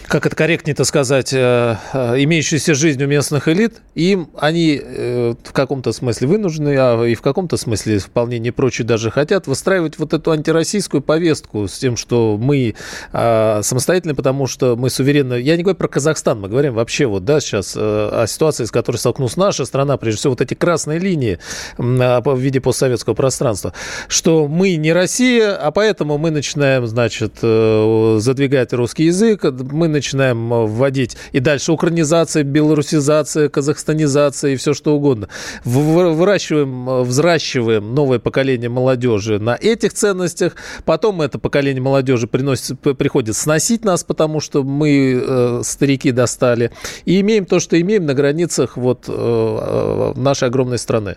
[0.08, 5.52] как это корректнее-то сказать, э, э, имеющуюся жизнь у местных элит, им они э, в
[5.52, 10.14] каком-то смысле вынуждены, а и в каком-то смысле вполне не прочь даже хотят выстраивать вот
[10.14, 12.74] эту антироссийскую повестку с тем, что мы
[13.12, 15.34] самостоятельны, потому что мы суверенны.
[15.34, 18.96] Я не говорю про Казахстан, мы говорим вообще вот, да, сейчас о ситуации, с которой
[18.96, 21.38] столкнулась наша страна, прежде всего вот эти красные линии
[21.76, 23.72] в виде постсоветского пространства,
[24.06, 30.66] что мы не Россия, а поэтому мы начинаем, значит, задвигать русский язык, мы начинаем э,
[30.66, 31.16] вводить.
[31.32, 35.28] И дальше украинизация, белорусизация, казахстанизация и все что угодно.
[35.64, 40.56] Выращиваем, э, взращиваем новое поколение молодежи на этих ценностях.
[40.84, 46.70] Потом это поколение молодежи приносит, приходит сносить нас, потому что мы э, старики достали.
[47.04, 51.16] И имеем то, что имеем на границах вот, э, э нашей огромной страны.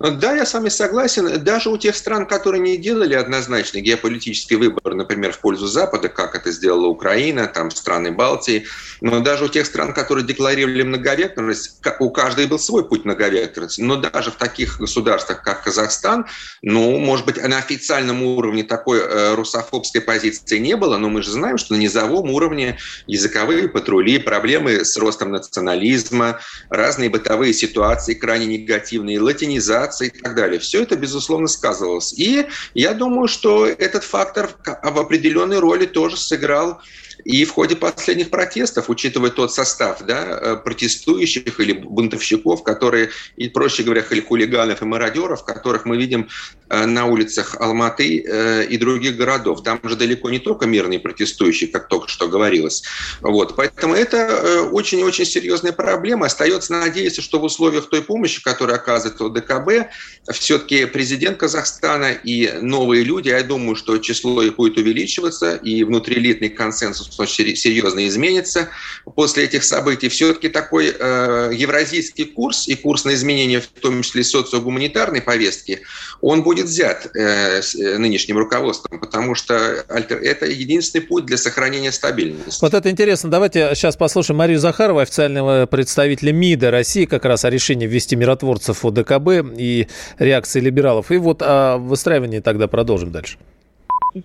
[0.00, 1.42] Да, я с вами согласен.
[1.44, 6.34] Даже у тех стран, которые не делали однозначный геополитический выбор, например, в пользу Запада, как
[6.34, 8.66] это сделала Украина, там страны Балтии,
[9.00, 13.80] но даже у тех стран, которые декларировали многовекторность, у каждой был свой путь многовекторности.
[13.82, 16.26] Но даже в таких государствах, как Казахстан,
[16.62, 21.30] ну, может быть, на официальном уровне такой э, русофобской позиции не было, но мы же
[21.30, 28.46] знаем, что на низовом уровне языковые патрули, проблемы с ростом национализма, разные бытовые ситуации крайне
[28.46, 30.58] негативные, латинизация и так далее.
[30.58, 32.12] Все это, безусловно, сказывалось.
[32.12, 34.50] И я думаю, что этот фактор
[34.82, 36.80] в определенной роли тоже сыграл
[37.24, 43.48] и в ходе последних протестов, учитывая тот состав да, э, протестующих или бунтовщиков, которые, и,
[43.48, 46.28] проще говоря, или хулиганов и мародеров, которых мы видим
[46.68, 49.62] э, на улицах Алматы э, и других городов.
[49.62, 52.82] Там же далеко не только мирные протестующие, как только что говорилось.
[53.20, 53.56] Вот.
[53.56, 56.26] Поэтому это очень-очень серьезная проблема.
[56.26, 59.90] Остается надеяться, что в условиях той помощи, которую оказывает ОДКБ,
[60.32, 66.50] все-таки президент Казахстана и новые люди, я думаю, что число их будет увеличиваться, и внутриэлитный
[66.50, 68.68] консенсус очень серьезно изменится
[69.14, 70.08] после этих событий.
[70.08, 75.82] Все-таки такой э, евразийский курс и курс на изменение, в том числе социогуманитарной повестки,
[76.20, 82.60] он будет взят э, э, нынешним руководством, потому что это единственный путь для сохранения стабильности.
[82.62, 83.30] Вот это интересно.
[83.30, 88.84] Давайте сейчас послушаем Марию Захарову, официального представителя МИДа России, как раз о решении ввести миротворцев
[88.84, 91.10] ОДКБ и реакции либералов.
[91.10, 93.38] И вот о выстраивании тогда продолжим дальше.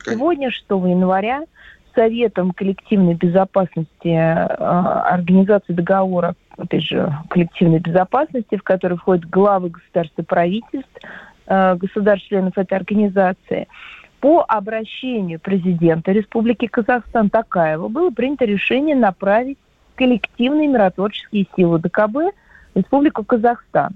[0.05, 1.41] Сегодня, 6 января,
[1.99, 10.17] Советом коллективной безопасности э, Организации договора, опять же, коллективной безопасности, в который входят главы государств
[10.17, 10.89] и правительств,
[11.47, 13.67] э, государств-членов этой организации,
[14.21, 19.57] по обращению президента Республики Казахстан Такаева было принято решение направить
[19.95, 22.33] коллективные миротворческие силы ДКБ
[22.75, 23.93] Республику Казахстан.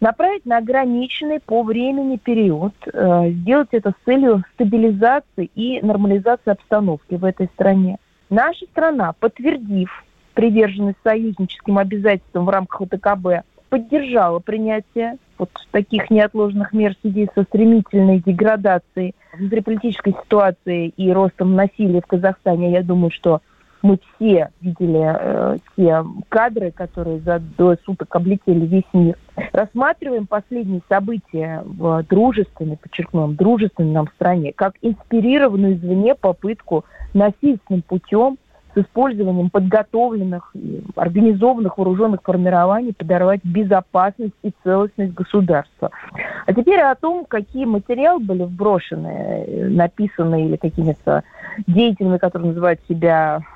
[0.00, 7.14] Направить на ограниченный по времени период, э, сделать это с целью стабилизации и нормализации обстановки
[7.14, 7.98] в этой стране.
[8.28, 16.94] Наша страна, подтвердив приверженность союзническим обязательствам в рамках ОТКБ, поддержала принятие вот таких неотложных мер
[16.94, 22.72] в связи со стремительной деградацией внутриполитической ситуации и ростом насилия в Казахстане.
[22.72, 23.40] Я думаю, что
[23.86, 29.16] мы все видели э, те кадры, которые за двое суток облетели весь мир.
[29.52, 38.38] Рассматриваем последние события в дружественной, подчеркну, дружественной нам стране, как инспирированную извне попытку насильственным путем
[38.74, 45.90] с использованием подготовленных и организованных вооруженных формирований подорвать безопасность и целостность государства.
[46.44, 51.22] А теперь о том, какие материалы были вброшены, написаны или какими-то
[51.66, 53.55] деятелями, которые называют себя э,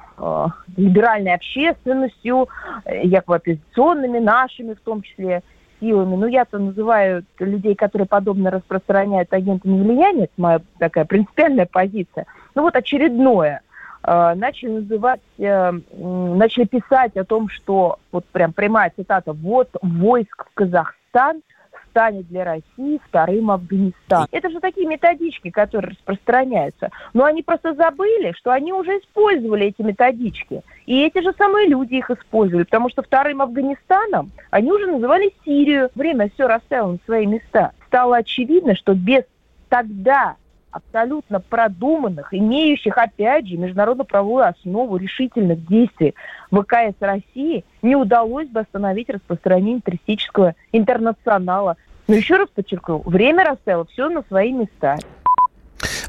[0.76, 2.48] либеральной общественностью,
[2.84, 5.42] э, якобы оппозиционными, нашими в том числе
[5.80, 6.16] силами.
[6.16, 12.26] Ну, я-то называю людей, которые подобно распространяют агентами влияния, это моя такая принципиальная позиция.
[12.54, 13.62] Ну, вот очередное.
[14.02, 20.46] Э, начали называть, э, начали писать о том, что, вот прям прямая цитата, вот войск
[20.46, 21.42] в Казахстан–
[21.90, 24.28] станет для России вторым Афганистаном.
[24.30, 26.90] Это же такие методички, которые распространяются.
[27.12, 30.62] Но они просто забыли, что они уже использовали эти методички.
[30.86, 35.90] И эти же самые люди их использовали, потому что вторым Афганистаном они уже называли Сирию.
[35.94, 37.72] Время все расставило на свои места.
[37.86, 39.24] Стало очевидно, что без
[39.68, 40.36] тогда
[40.72, 46.14] абсолютно продуманных, имеющих, опять же, международно-правовую основу решительных действий
[46.50, 51.76] ВКС России, не удалось бы остановить распространение террористического интернационала.
[52.08, 54.96] Но еще раз подчеркну, время расставило все на свои места.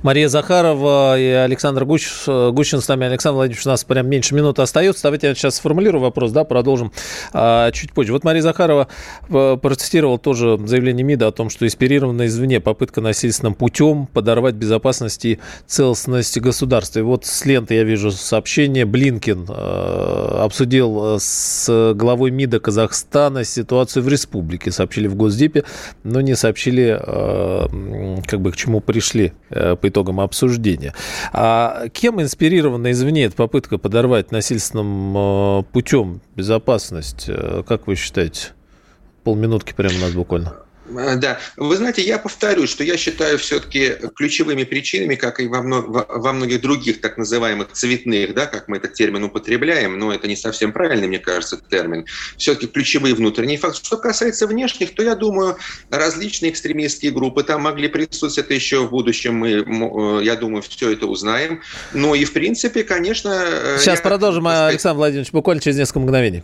[0.04, 3.06] Мария Захарова и Александр Гуч, Гущин с нами.
[3.06, 5.04] Александр Владимирович, у нас прям меньше минуты остается.
[5.04, 6.92] Давайте я сейчас сформулирую вопрос, да, продолжим
[7.34, 8.12] а, чуть позже.
[8.12, 8.88] Вот Мария Захарова
[9.30, 15.24] э, процитировала тоже заявление МИДа о том, что инспирирована извне попытка насильственным путем подорвать безопасность
[15.26, 17.00] и целостность государства.
[17.00, 18.86] И вот с ленты я вижу сообщение.
[18.86, 24.72] Блинкин э, обсудил с главой МИДа Казахстана ситуацию в республике.
[24.72, 25.64] Сообщили в Госдепе,
[26.04, 30.94] но не сообщили, э, как бы к чему пришли Э, итогам обсуждения.
[31.32, 37.26] А кем инспирирована извне эта попытка подорвать насильственным э, путем безопасность?
[37.28, 38.50] Э, как вы считаете?
[39.24, 40.54] Полминутки прямо у нас буквально.
[40.98, 45.62] Э, да, вы знаете, я повторюсь, что я считаю все-таки ключевыми причинами, как и во,
[45.62, 50.28] много, во многих других так называемых цветных, да, как мы этот термин употребляем, но это
[50.28, 52.06] не совсем правильный, мне кажется, термин,
[52.38, 53.86] все-таки ключевые внутренние факторы.
[53.86, 55.58] Что касается внешних, то я думаю,
[55.89, 60.92] различные экстремистские группы там могли присутствовать, это еще в будущем мы, э, я думаю, все
[60.92, 61.62] это узнаем.
[61.94, 63.78] Но и в принципе, конечно...
[63.80, 64.72] Сейчас продолжим, сказать...
[64.72, 66.44] Александр Владимирович, буквально через несколько мгновений.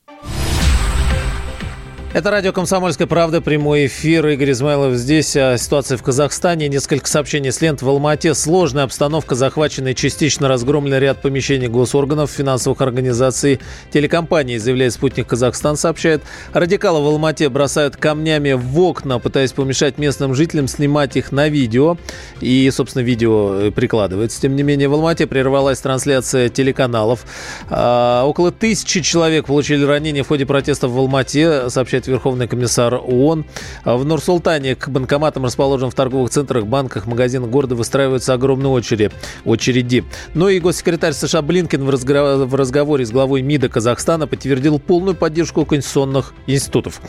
[2.13, 4.27] Это радио «Комсомольская правда», прямой эфир.
[4.27, 5.33] Игорь Измайлов здесь.
[5.37, 6.67] О ситуации в Казахстане.
[6.67, 7.81] Несколько сообщений с лент.
[7.81, 13.61] В Алмате сложная обстановка, захваченный частично разгромленный ряд помещений госорганов, финансовых организаций,
[13.93, 16.21] телекомпаний, заявляет «Спутник Казахстан», сообщает.
[16.51, 21.95] Радикалы в Алмате бросают камнями в окна, пытаясь помешать местным жителям снимать их на видео.
[22.41, 24.41] И, собственно, видео прикладывается.
[24.41, 27.23] Тем не менее, в Алмате прервалась трансляция телеканалов.
[27.69, 32.95] А, около тысячи человек получили ранения в ходе протестов в Алмате, сообщает сообщает Верховный комиссар
[32.95, 33.45] ООН.
[33.85, 39.11] В Нур-Султане к банкоматам, расположенным в торговых центрах, банках, магазинах города, выстраиваются огромные очереди.
[39.45, 40.03] очереди.
[40.33, 45.15] Но и госсекретарь США Блинкен в, разго- в разговоре с главой МИДа Казахстана подтвердил полную
[45.15, 47.01] поддержку конституционных институтов.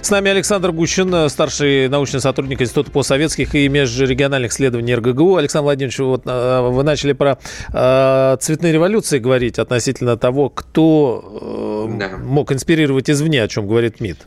[0.00, 5.36] С нами Александр Гущин, старший научный сотрудник Института постсоветских и межрегиональных исследований РГГУ.
[5.36, 7.38] Александр Владимирович, вот, э, вы начали про
[7.72, 12.16] э, цветные революции говорить относительно того, кто э, да.
[12.18, 14.18] мог инспирировать извне, о чем говорит МИД.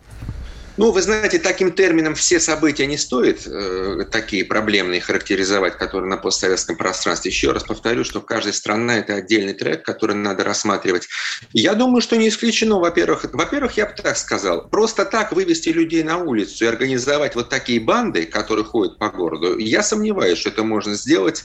[0.78, 6.16] Ну, вы знаете, таким термином все события не стоит э, такие проблемные характеризовать, которые на
[6.16, 7.30] постсоветском пространстве.
[7.30, 11.10] Еще раз повторю, что каждая страна– это отдельный трек, который надо рассматривать.
[11.52, 16.04] Я думаю, что не исключено, во-первых, во-первых, я бы так сказал, просто так вывести людей
[16.04, 20.64] на улицу и организовать вот такие банды, которые ходят по городу, я сомневаюсь, что это
[20.64, 21.44] можно сделать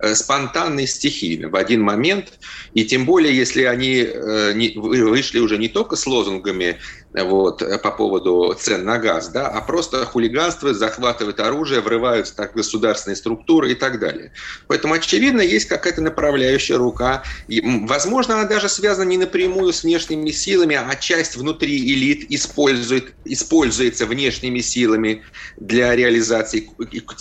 [0.00, 2.34] э, спонтанно и стихийно в один момент,
[2.74, 6.78] и тем более, если они э, не, вышли уже не только с лозунгами
[7.14, 12.56] вот, по поводу цен на газ, да, а просто хулиганствуют, захватывают оружие, врываются так, в
[12.56, 14.32] государственные структуры и так далее.
[14.66, 17.22] Поэтому, очевидно, есть какая-то направляющая рука.
[17.48, 23.14] И, возможно, она даже связана не напрямую с внешними силами, а часть внутри элит использует,
[23.24, 25.22] используется внешними силами
[25.56, 26.68] для реализации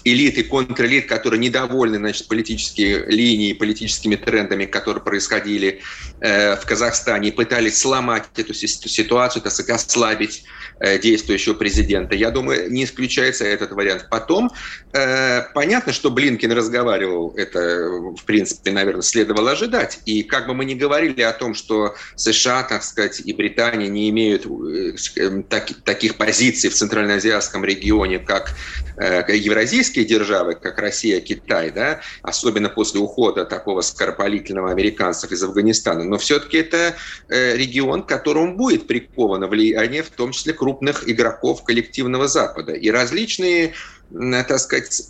[0.04, 5.82] элит и контрэлит, которые недовольны значит, политические линии, политическими трендами, которые происходили
[6.22, 10.44] э, в Казахстане, и пытались сломать эту ситуацию, так ослабить
[10.80, 10.98] э,
[11.36, 12.16] действующего президента.
[12.16, 14.08] Я думаю, не исключается этот вариант.
[14.10, 14.52] Потом,
[14.94, 17.60] э, понятно, что Блинкин разговаривал, это,
[18.18, 20.00] в принципе, наверное, следовало ожидать.
[20.06, 24.10] И как бы мы ни говорили о том, что США, так сказать, и Британия не
[24.10, 28.54] имеют э, так, таких позиций в Центральноазиатском регионе, как
[28.98, 36.04] э, евразийские державы, как Россия, Китай, да, особенно после ухода такого скоропалительного американцев из Афганистана,
[36.04, 36.96] но все-таки это
[37.30, 41.25] э, регион, к которому будет приковано влияние, в том числе крупных игроков
[41.64, 42.74] коллективного Запада.
[42.74, 43.74] И различные
[44.12, 45.10] так сказать,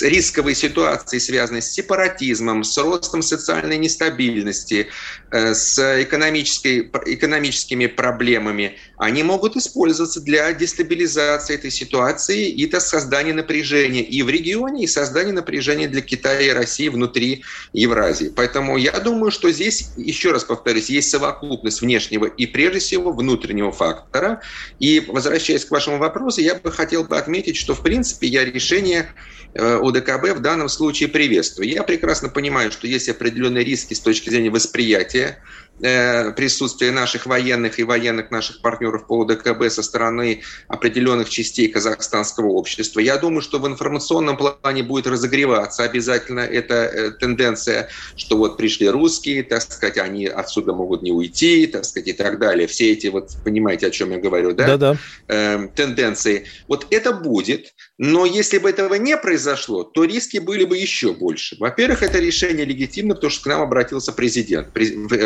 [0.00, 4.88] рисковые ситуации, связанные с сепаратизмом, с ростом социальной нестабильности,
[5.30, 13.32] э, с экономической, экономическими проблемами, они могут использоваться для дестабилизации этой ситуации и для создания
[13.32, 18.32] напряжения и в регионе, и создания напряжения для Китая и России внутри Евразии.
[18.34, 23.72] Поэтому я думаю, что здесь, еще раз повторюсь, есть совокупность внешнего и прежде всего внутреннего
[23.72, 24.40] фактора.
[24.78, 29.08] И возвращаясь к вашему вопросу, я бы хотел бы отметить, что в принципе я решение
[29.54, 31.68] Э, ОДКБ в данном случае приветствую.
[31.68, 35.38] Я прекрасно понимаю, что есть определенные риски с точки зрения восприятия
[35.84, 42.48] Э, присутствие наших военных и военных наших партнеров по ОДКБ со стороны определенных частей казахстанского
[42.48, 43.00] общества.
[43.00, 48.88] Я думаю, что в информационном плане будет разогреваться обязательно эта э, тенденция, что вот пришли
[48.88, 52.68] русские, так сказать, они отсюда могут не уйти, так сказать, и так далее.
[52.68, 54.76] Все эти вот, понимаете, о чем я говорю, да?
[54.76, 54.96] Да-да.
[55.26, 56.46] Э, тенденции.
[56.68, 61.56] Вот это будет, но если бы этого не произошло, то риски были бы еще больше.
[61.60, 64.68] Во-первых, это решение легитимно, потому что к нам обратился президент.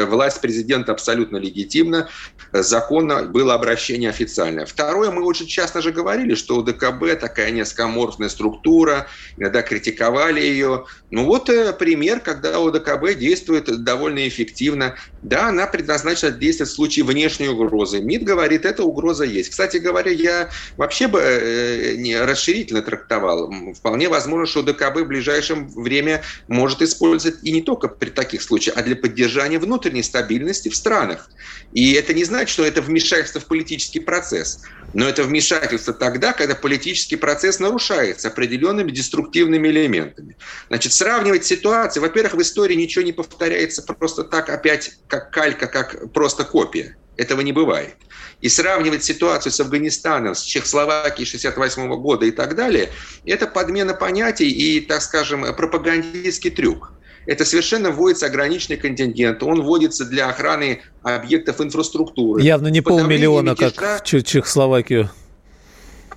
[0.08, 2.08] Власть президента абсолютно легитимно,
[2.52, 4.66] законно было обращение официальное.
[4.66, 9.06] Второе, мы очень часто же говорили, что у ДКБ такая нескоморфная структура,
[9.36, 10.86] иногда критиковали ее.
[11.10, 14.96] Ну вот э, пример, когда ОДКБ действует довольно эффективно.
[15.22, 18.00] Да, она предназначена действовать в случае внешней угрозы.
[18.00, 19.50] МИД говорит, эта угроза есть.
[19.50, 22.14] Кстати говоря, я вообще бы э, не
[22.56, 23.52] расширительно трактовал.
[23.74, 28.76] Вполне возможно, что ДКБ в ближайшем время может использовать и не только при таких случаях,
[28.76, 31.28] а для поддержания внутренней стабильности в странах.
[31.72, 34.60] И это не значит, что это вмешательство в политический процесс.
[34.96, 40.38] Но это вмешательство тогда, когда политический процесс нарушается определенными деструктивными элементами.
[40.68, 46.10] Значит, сравнивать ситуации, во-первых, в истории ничего не повторяется просто так, опять как калька, как
[46.14, 46.96] просто копия.
[47.18, 47.96] Этого не бывает.
[48.40, 52.90] И сравнивать ситуацию с Афганистаном, с Чехословакией 68 года и так далее,
[53.26, 56.95] это подмена понятий и, так скажем, пропагандистский трюк
[57.26, 59.42] это совершенно вводится ограниченный контингент.
[59.42, 62.42] Он вводится для охраны объектов инфраструктуры.
[62.42, 63.74] Явно не полмиллиона, как
[64.04, 65.10] в Чехословакию.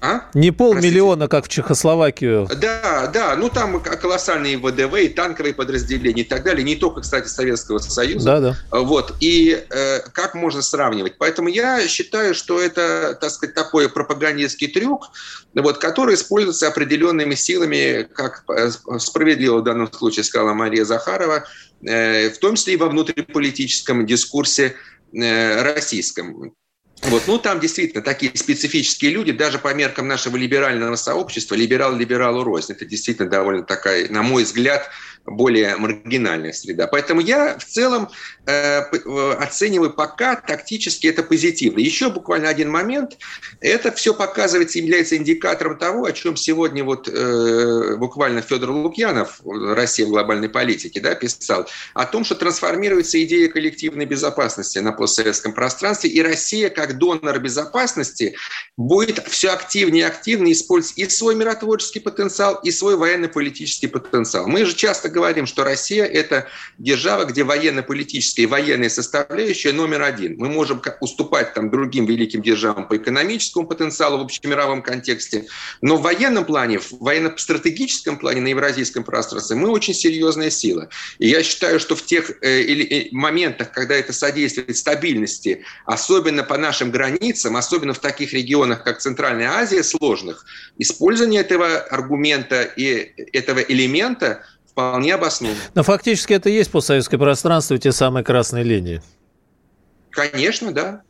[0.02, 0.30] А?
[0.34, 2.47] Не полмиллиона, как в Чехословакию.
[2.60, 7.28] Да, да, ну там колоссальные ВДВ, и танковые подразделения и так далее, не только, кстати,
[7.28, 8.26] Советского Союза.
[8.26, 8.82] Да, да.
[8.82, 11.18] Вот, и э, как можно сравнивать?
[11.18, 15.12] Поэтому я считаю, что это, так сказать, такой пропагандистский трюк,
[15.54, 18.70] вот, который используется определенными силами, как э,
[19.00, 21.45] справедливо в данном случае сказала Мария Захарова,
[21.86, 24.76] э, в том числе и во внутриполитическом дискурсе
[25.14, 26.54] э, российском.
[27.04, 32.43] Вот, ну, там действительно такие специфические люди, даже по меркам нашего либерального сообщества, либерал либералу
[32.43, 32.74] рознь.
[32.74, 34.89] Это действительно довольно такая, на мой взгляд,
[35.30, 36.88] более маргинальная среда.
[36.88, 38.09] Поэтому я в целом
[38.45, 38.80] э,
[39.34, 41.80] оцениваю пока тактически это позитивно.
[41.80, 43.17] Еще буквально один момент.
[43.61, 50.05] Это все показывается, является индикатором того, о чем сегодня вот э, буквально Федор Лукьянов, Россия
[50.05, 56.09] в глобальной политике, да, писал, о том, что трансформируется идея коллективной безопасности на постсоветском пространстве,
[56.09, 58.36] и Россия как донор безопасности
[58.80, 64.47] будет все активнее и активнее использовать и свой миротворческий потенциал, и свой военно-политический потенциал.
[64.47, 70.38] Мы же часто говорим, что Россия– это держава, где военно-политическая и военная составляющая номер один.
[70.38, 75.47] Мы можем уступать там другим великим державам по экономическому потенциалу в общемировом контексте,
[75.82, 80.88] но в военном плане, в военно-стратегическом плане на евразийском пространстве мы очень серьезная сила.
[81.17, 86.57] И я считаю, что в тех э, э, моментах, когда это содействует стабильности, особенно по
[86.57, 90.45] нашим границам, особенно в таких регионах, как Центральная Азия, сложных,
[90.78, 94.43] использование этого аргумента и этого элемента–
[94.80, 95.59] вполне обоснованно.
[95.76, 99.01] Но фактически это и есть постсоветское пространство, те самые красные линии.
[100.09, 101.01] Конечно, да.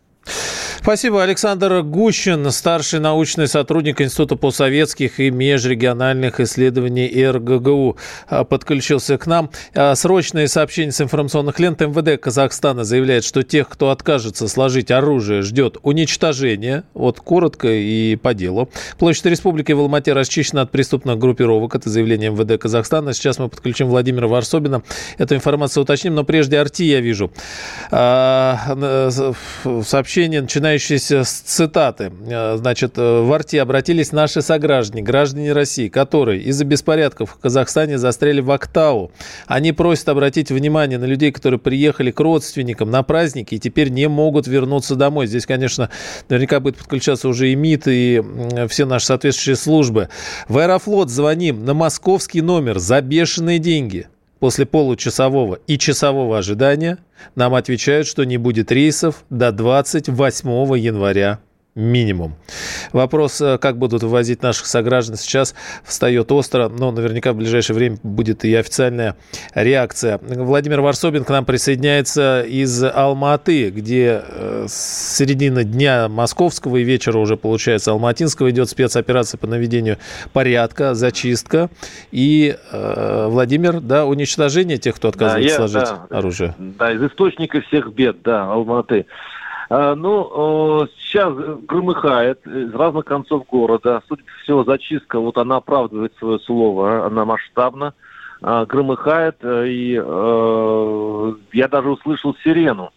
[0.81, 1.21] Спасибо.
[1.21, 9.51] Александр Гущин, старший научный сотрудник Института постсоветских и межрегиональных исследований РГГУ, а, подключился к нам.
[9.75, 15.41] А, срочное сообщение с информационных лент МВД Казахстана заявляет, что тех, кто откажется сложить оружие,
[15.41, 16.83] ждет уничтожение.
[16.93, 18.69] Вот коротко и по делу.
[18.97, 21.75] Площадь Республики в Алмате расчищена от преступных группировок.
[21.75, 23.13] Это заявление МВД Казахстана.
[23.13, 24.81] Сейчас мы подключим Владимира Варсобина.
[25.17, 26.15] Эту информацию уточним.
[26.15, 27.33] Но прежде Арти я вижу.
[27.91, 29.11] А,
[29.83, 32.11] сообщение начинает начинающиеся с цитаты.
[32.27, 37.97] Э, значит, э, в Арте обратились наши сограждане, граждане России, которые из-за беспорядков в Казахстане
[37.97, 39.11] застряли в Актау.
[39.47, 44.07] Они просят обратить внимание на людей, которые приехали к родственникам на праздники и теперь не
[44.07, 45.27] могут вернуться домой.
[45.27, 45.89] Здесь, конечно,
[46.29, 48.23] наверняка будет подключаться уже и МИД, и
[48.69, 50.09] все наши соответствующие службы.
[50.47, 54.07] В Аэрофлот звоним на московский номер за бешеные деньги–
[54.39, 56.97] После получасового и часового ожидания
[57.35, 61.39] нам отвечают, что не будет рейсов до 28 января
[61.79, 62.35] минимум.
[62.91, 67.97] Вопрос, э, как будут вывозить наших сограждан, сейчас встает остро, но наверняка в ближайшее время
[68.03, 69.15] будет и официальная
[69.55, 70.19] реакция.
[70.21, 77.17] Владимир Варсобин к нам присоединяется из Алматы, где э, с середины дня московского и вечера
[77.17, 79.97] уже, получается, алматинского идет спецоперация по наведению
[80.33, 81.69] порядка, зачистка.
[82.11, 86.55] И, э, Владимир, да, уничтожение тех, кто отказывается да, сложить да, оружие.
[86.57, 89.05] Да, из источника всех бед, да, Алматы.
[89.69, 91.33] А, ну, сейчас
[91.67, 94.01] громыхает из разных концов города.
[94.07, 97.93] Судя по всему, зачистка, вот она оправдывает свое слово, она масштабна,
[98.41, 102.91] а, громыхает, э, и э, я даже услышал сирену.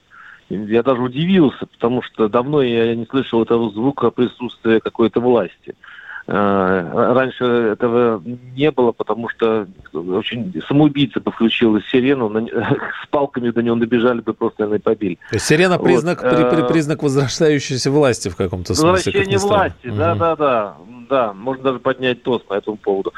[0.49, 5.75] Я даже удивился, потому что давно я не слышал этого звука присутствия какой-то власти.
[6.27, 8.23] Э, раньше этого
[8.57, 12.31] не было, потому что очень самоубийца бы включил сирену,
[13.05, 15.15] с палками до него набежали бы просто, наверное, побили.
[15.31, 16.31] То есть сирена признак, вот.
[16.31, 18.93] при, при, э, признак возвращающейся власти в каком-то смысле.
[18.93, 20.77] Возвращение власти, да, да, да,
[21.09, 21.33] да.
[21.33, 23.13] Можно даже поднять тост по этому поводу.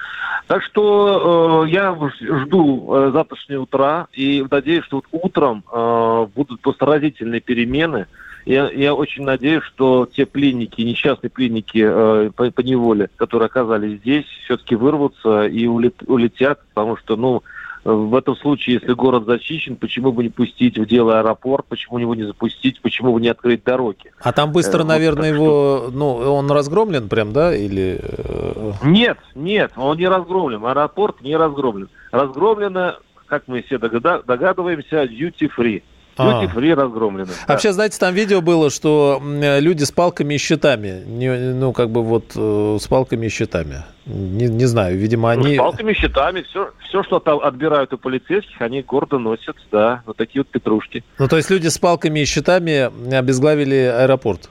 [0.46, 6.61] Так что э, я жду э, завтрашнего утра и надеюсь, что вот утром э, будут
[6.61, 8.07] просто разительные перемены.
[8.45, 14.01] Я, я очень надеюсь, что те пленники, несчастные пленники э, по, по неволе, которые оказались
[14.01, 17.42] здесь, все-таки вырвутся и улет, улетят, потому что, ну,
[17.84, 22.14] в этом случае, если город зачищен, почему бы не пустить в дело аэропорт, почему его
[22.14, 24.12] не запустить, почему бы не открыть дороги?
[24.20, 25.90] А там быстро, э, наверное, вот, его, что...
[25.92, 28.01] ну, он разгромлен прям, да, или...
[28.03, 28.72] Э?
[28.82, 31.88] Нет, нет, он не разгромлен, аэропорт не разгромлен.
[32.11, 35.82] Разгромлено, как мы все догадываемся, duty free.
[36.19, 37.33] Люди фри разгромлены.
[37.49, 41.03] Вообще, знаете, там видео было, что люди с палками и щитами.
[41.07, 43.85] Не, ну, как бы вот э, с палками и щитами.
[44.07, 45.55] Не, не знаю, видимо, ну, они...
[45.57, 46.43] с палками и щитами.
[46.43, 50.03] Все, все, что там отбирают у полицейских, они гордо носят, да.
[50.07, 51.03] Вот такие вот петрушки.
[51.19, 54.51] Ну, то есть люди с палками и щитами обезглавили аэропорт?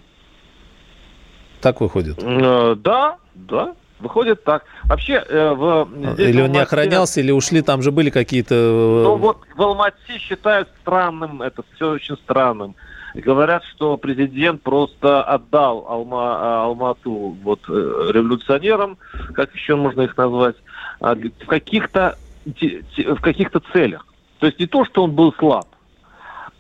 [1.62, 2.22] Так выходит?
[2.22, 3.74] Э, да, да.
[4.00, 4.66] Выходит так.
[4.84, 6.52] Вообще э, в здесь или он Алмате...
[6.52, 8.56] не охранялся, или ушли, там же были какие-то.
[8.56, 12.76] Э, ну вот в Алмате считают странным, это все очень странным.
[13.14, 17.72] Говорят, что президент просто отдал Алма, а, Алмату вот, э,
[18.12, 18.98] революционерам,
[19.36, 20.56] как еще можно их назвать,
[21.00, 24.06] а, в каких-то в каких-то целях.
[24.40, 25.68] То есть не то, что он был слаб,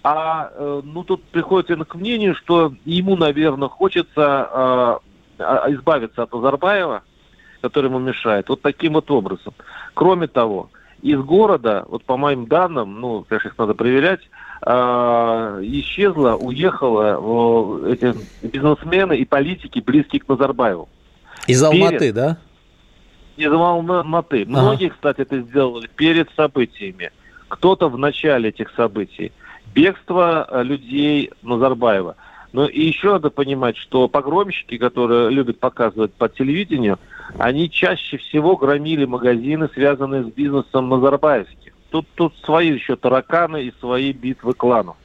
[0.01, 5.01] а э, ну тут приходится к мнению, что ему, наверное, хочется
[5.39, 7.03] избавиться от Назарбаева,
[7.63, 9.53] который ему мешает, вот таким вот образом.
[9.93, 10.69] Кроме того,
[11.01, 14.19] из города, вот по моим данным, ну, конечно, их надо проверять,
[14.65, 14.69] э,
[15.63, 20.89] исчезла, уехала э, эти бизнесмены и политики, близкие к Назарбаеву.
[21.47, 22.15] Из Алматы, перед...
[22.15, 22.37] да?
[23.37, 24.41] Из Алматы.
[24.41, 24.49] Ага.
[24.49, 27.11] Многие, кстати, это сделали перед событиями.
[27.47, 29.31] Кто-то в начале этих событий.
[29.73, 32.17] Бегство э, людей Назарбаева.
[32.51, 36.99] Но и еще надо понимать, что погромщики, которые любят показывать по телевидению,
[37.37, 41.73] они чаще всего громили магазины, связанные с бизнесом Назарбаевских.
[41.89, 44.95] Тут, тут свои еще тараканы и свои битвы кланов.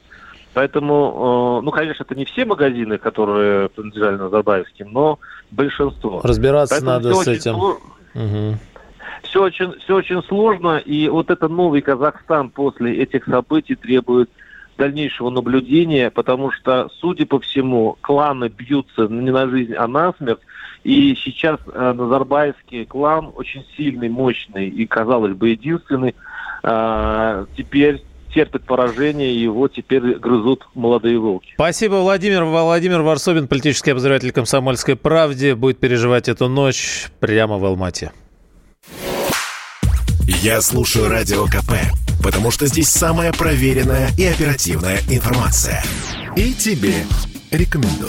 [0.53, 5.19] Поэтому, э, ну, конечно, это не все магазины, которые принадлежали Назарбаевским, но
[5.51, 6.21] большинство.
[6.23, 7.55] Разбираться Поэтому надо с этим.
[7.55, 8.57] Угу.
[9.23, 14.29] Все очень, все очень сложно, и вот это новый Казахстан после этих событий требует
[14.77, 20.39] дальнейшего наблюдения, потому что, судя по всему, кланы бьются не на жизнь, а на смерть.
[20.83, 26.15] И сейчас э, Назарбаевский клан очень сильный, мощный и, казалось бы, единственный,
[26.63, 28.01] э, теперь
[28.33, 31.53] терпит поражение, и его теперь грызут молодые волки.
[31.55, 32.43] Спасибо, Владимир.
[32.45, 38.11] Владимир Варсобин, политический обозреватель «Комсомольской правде», будет переживать эту ночь прямо в Алмате.
[40.27, 41.73] Я слушаю Радио КП,
[42.23, 45.83] потому что здесь самая проверенная и оперативная информация.
[46.37, 46.93] И тебе
[47.51, 48.07] рекомендую.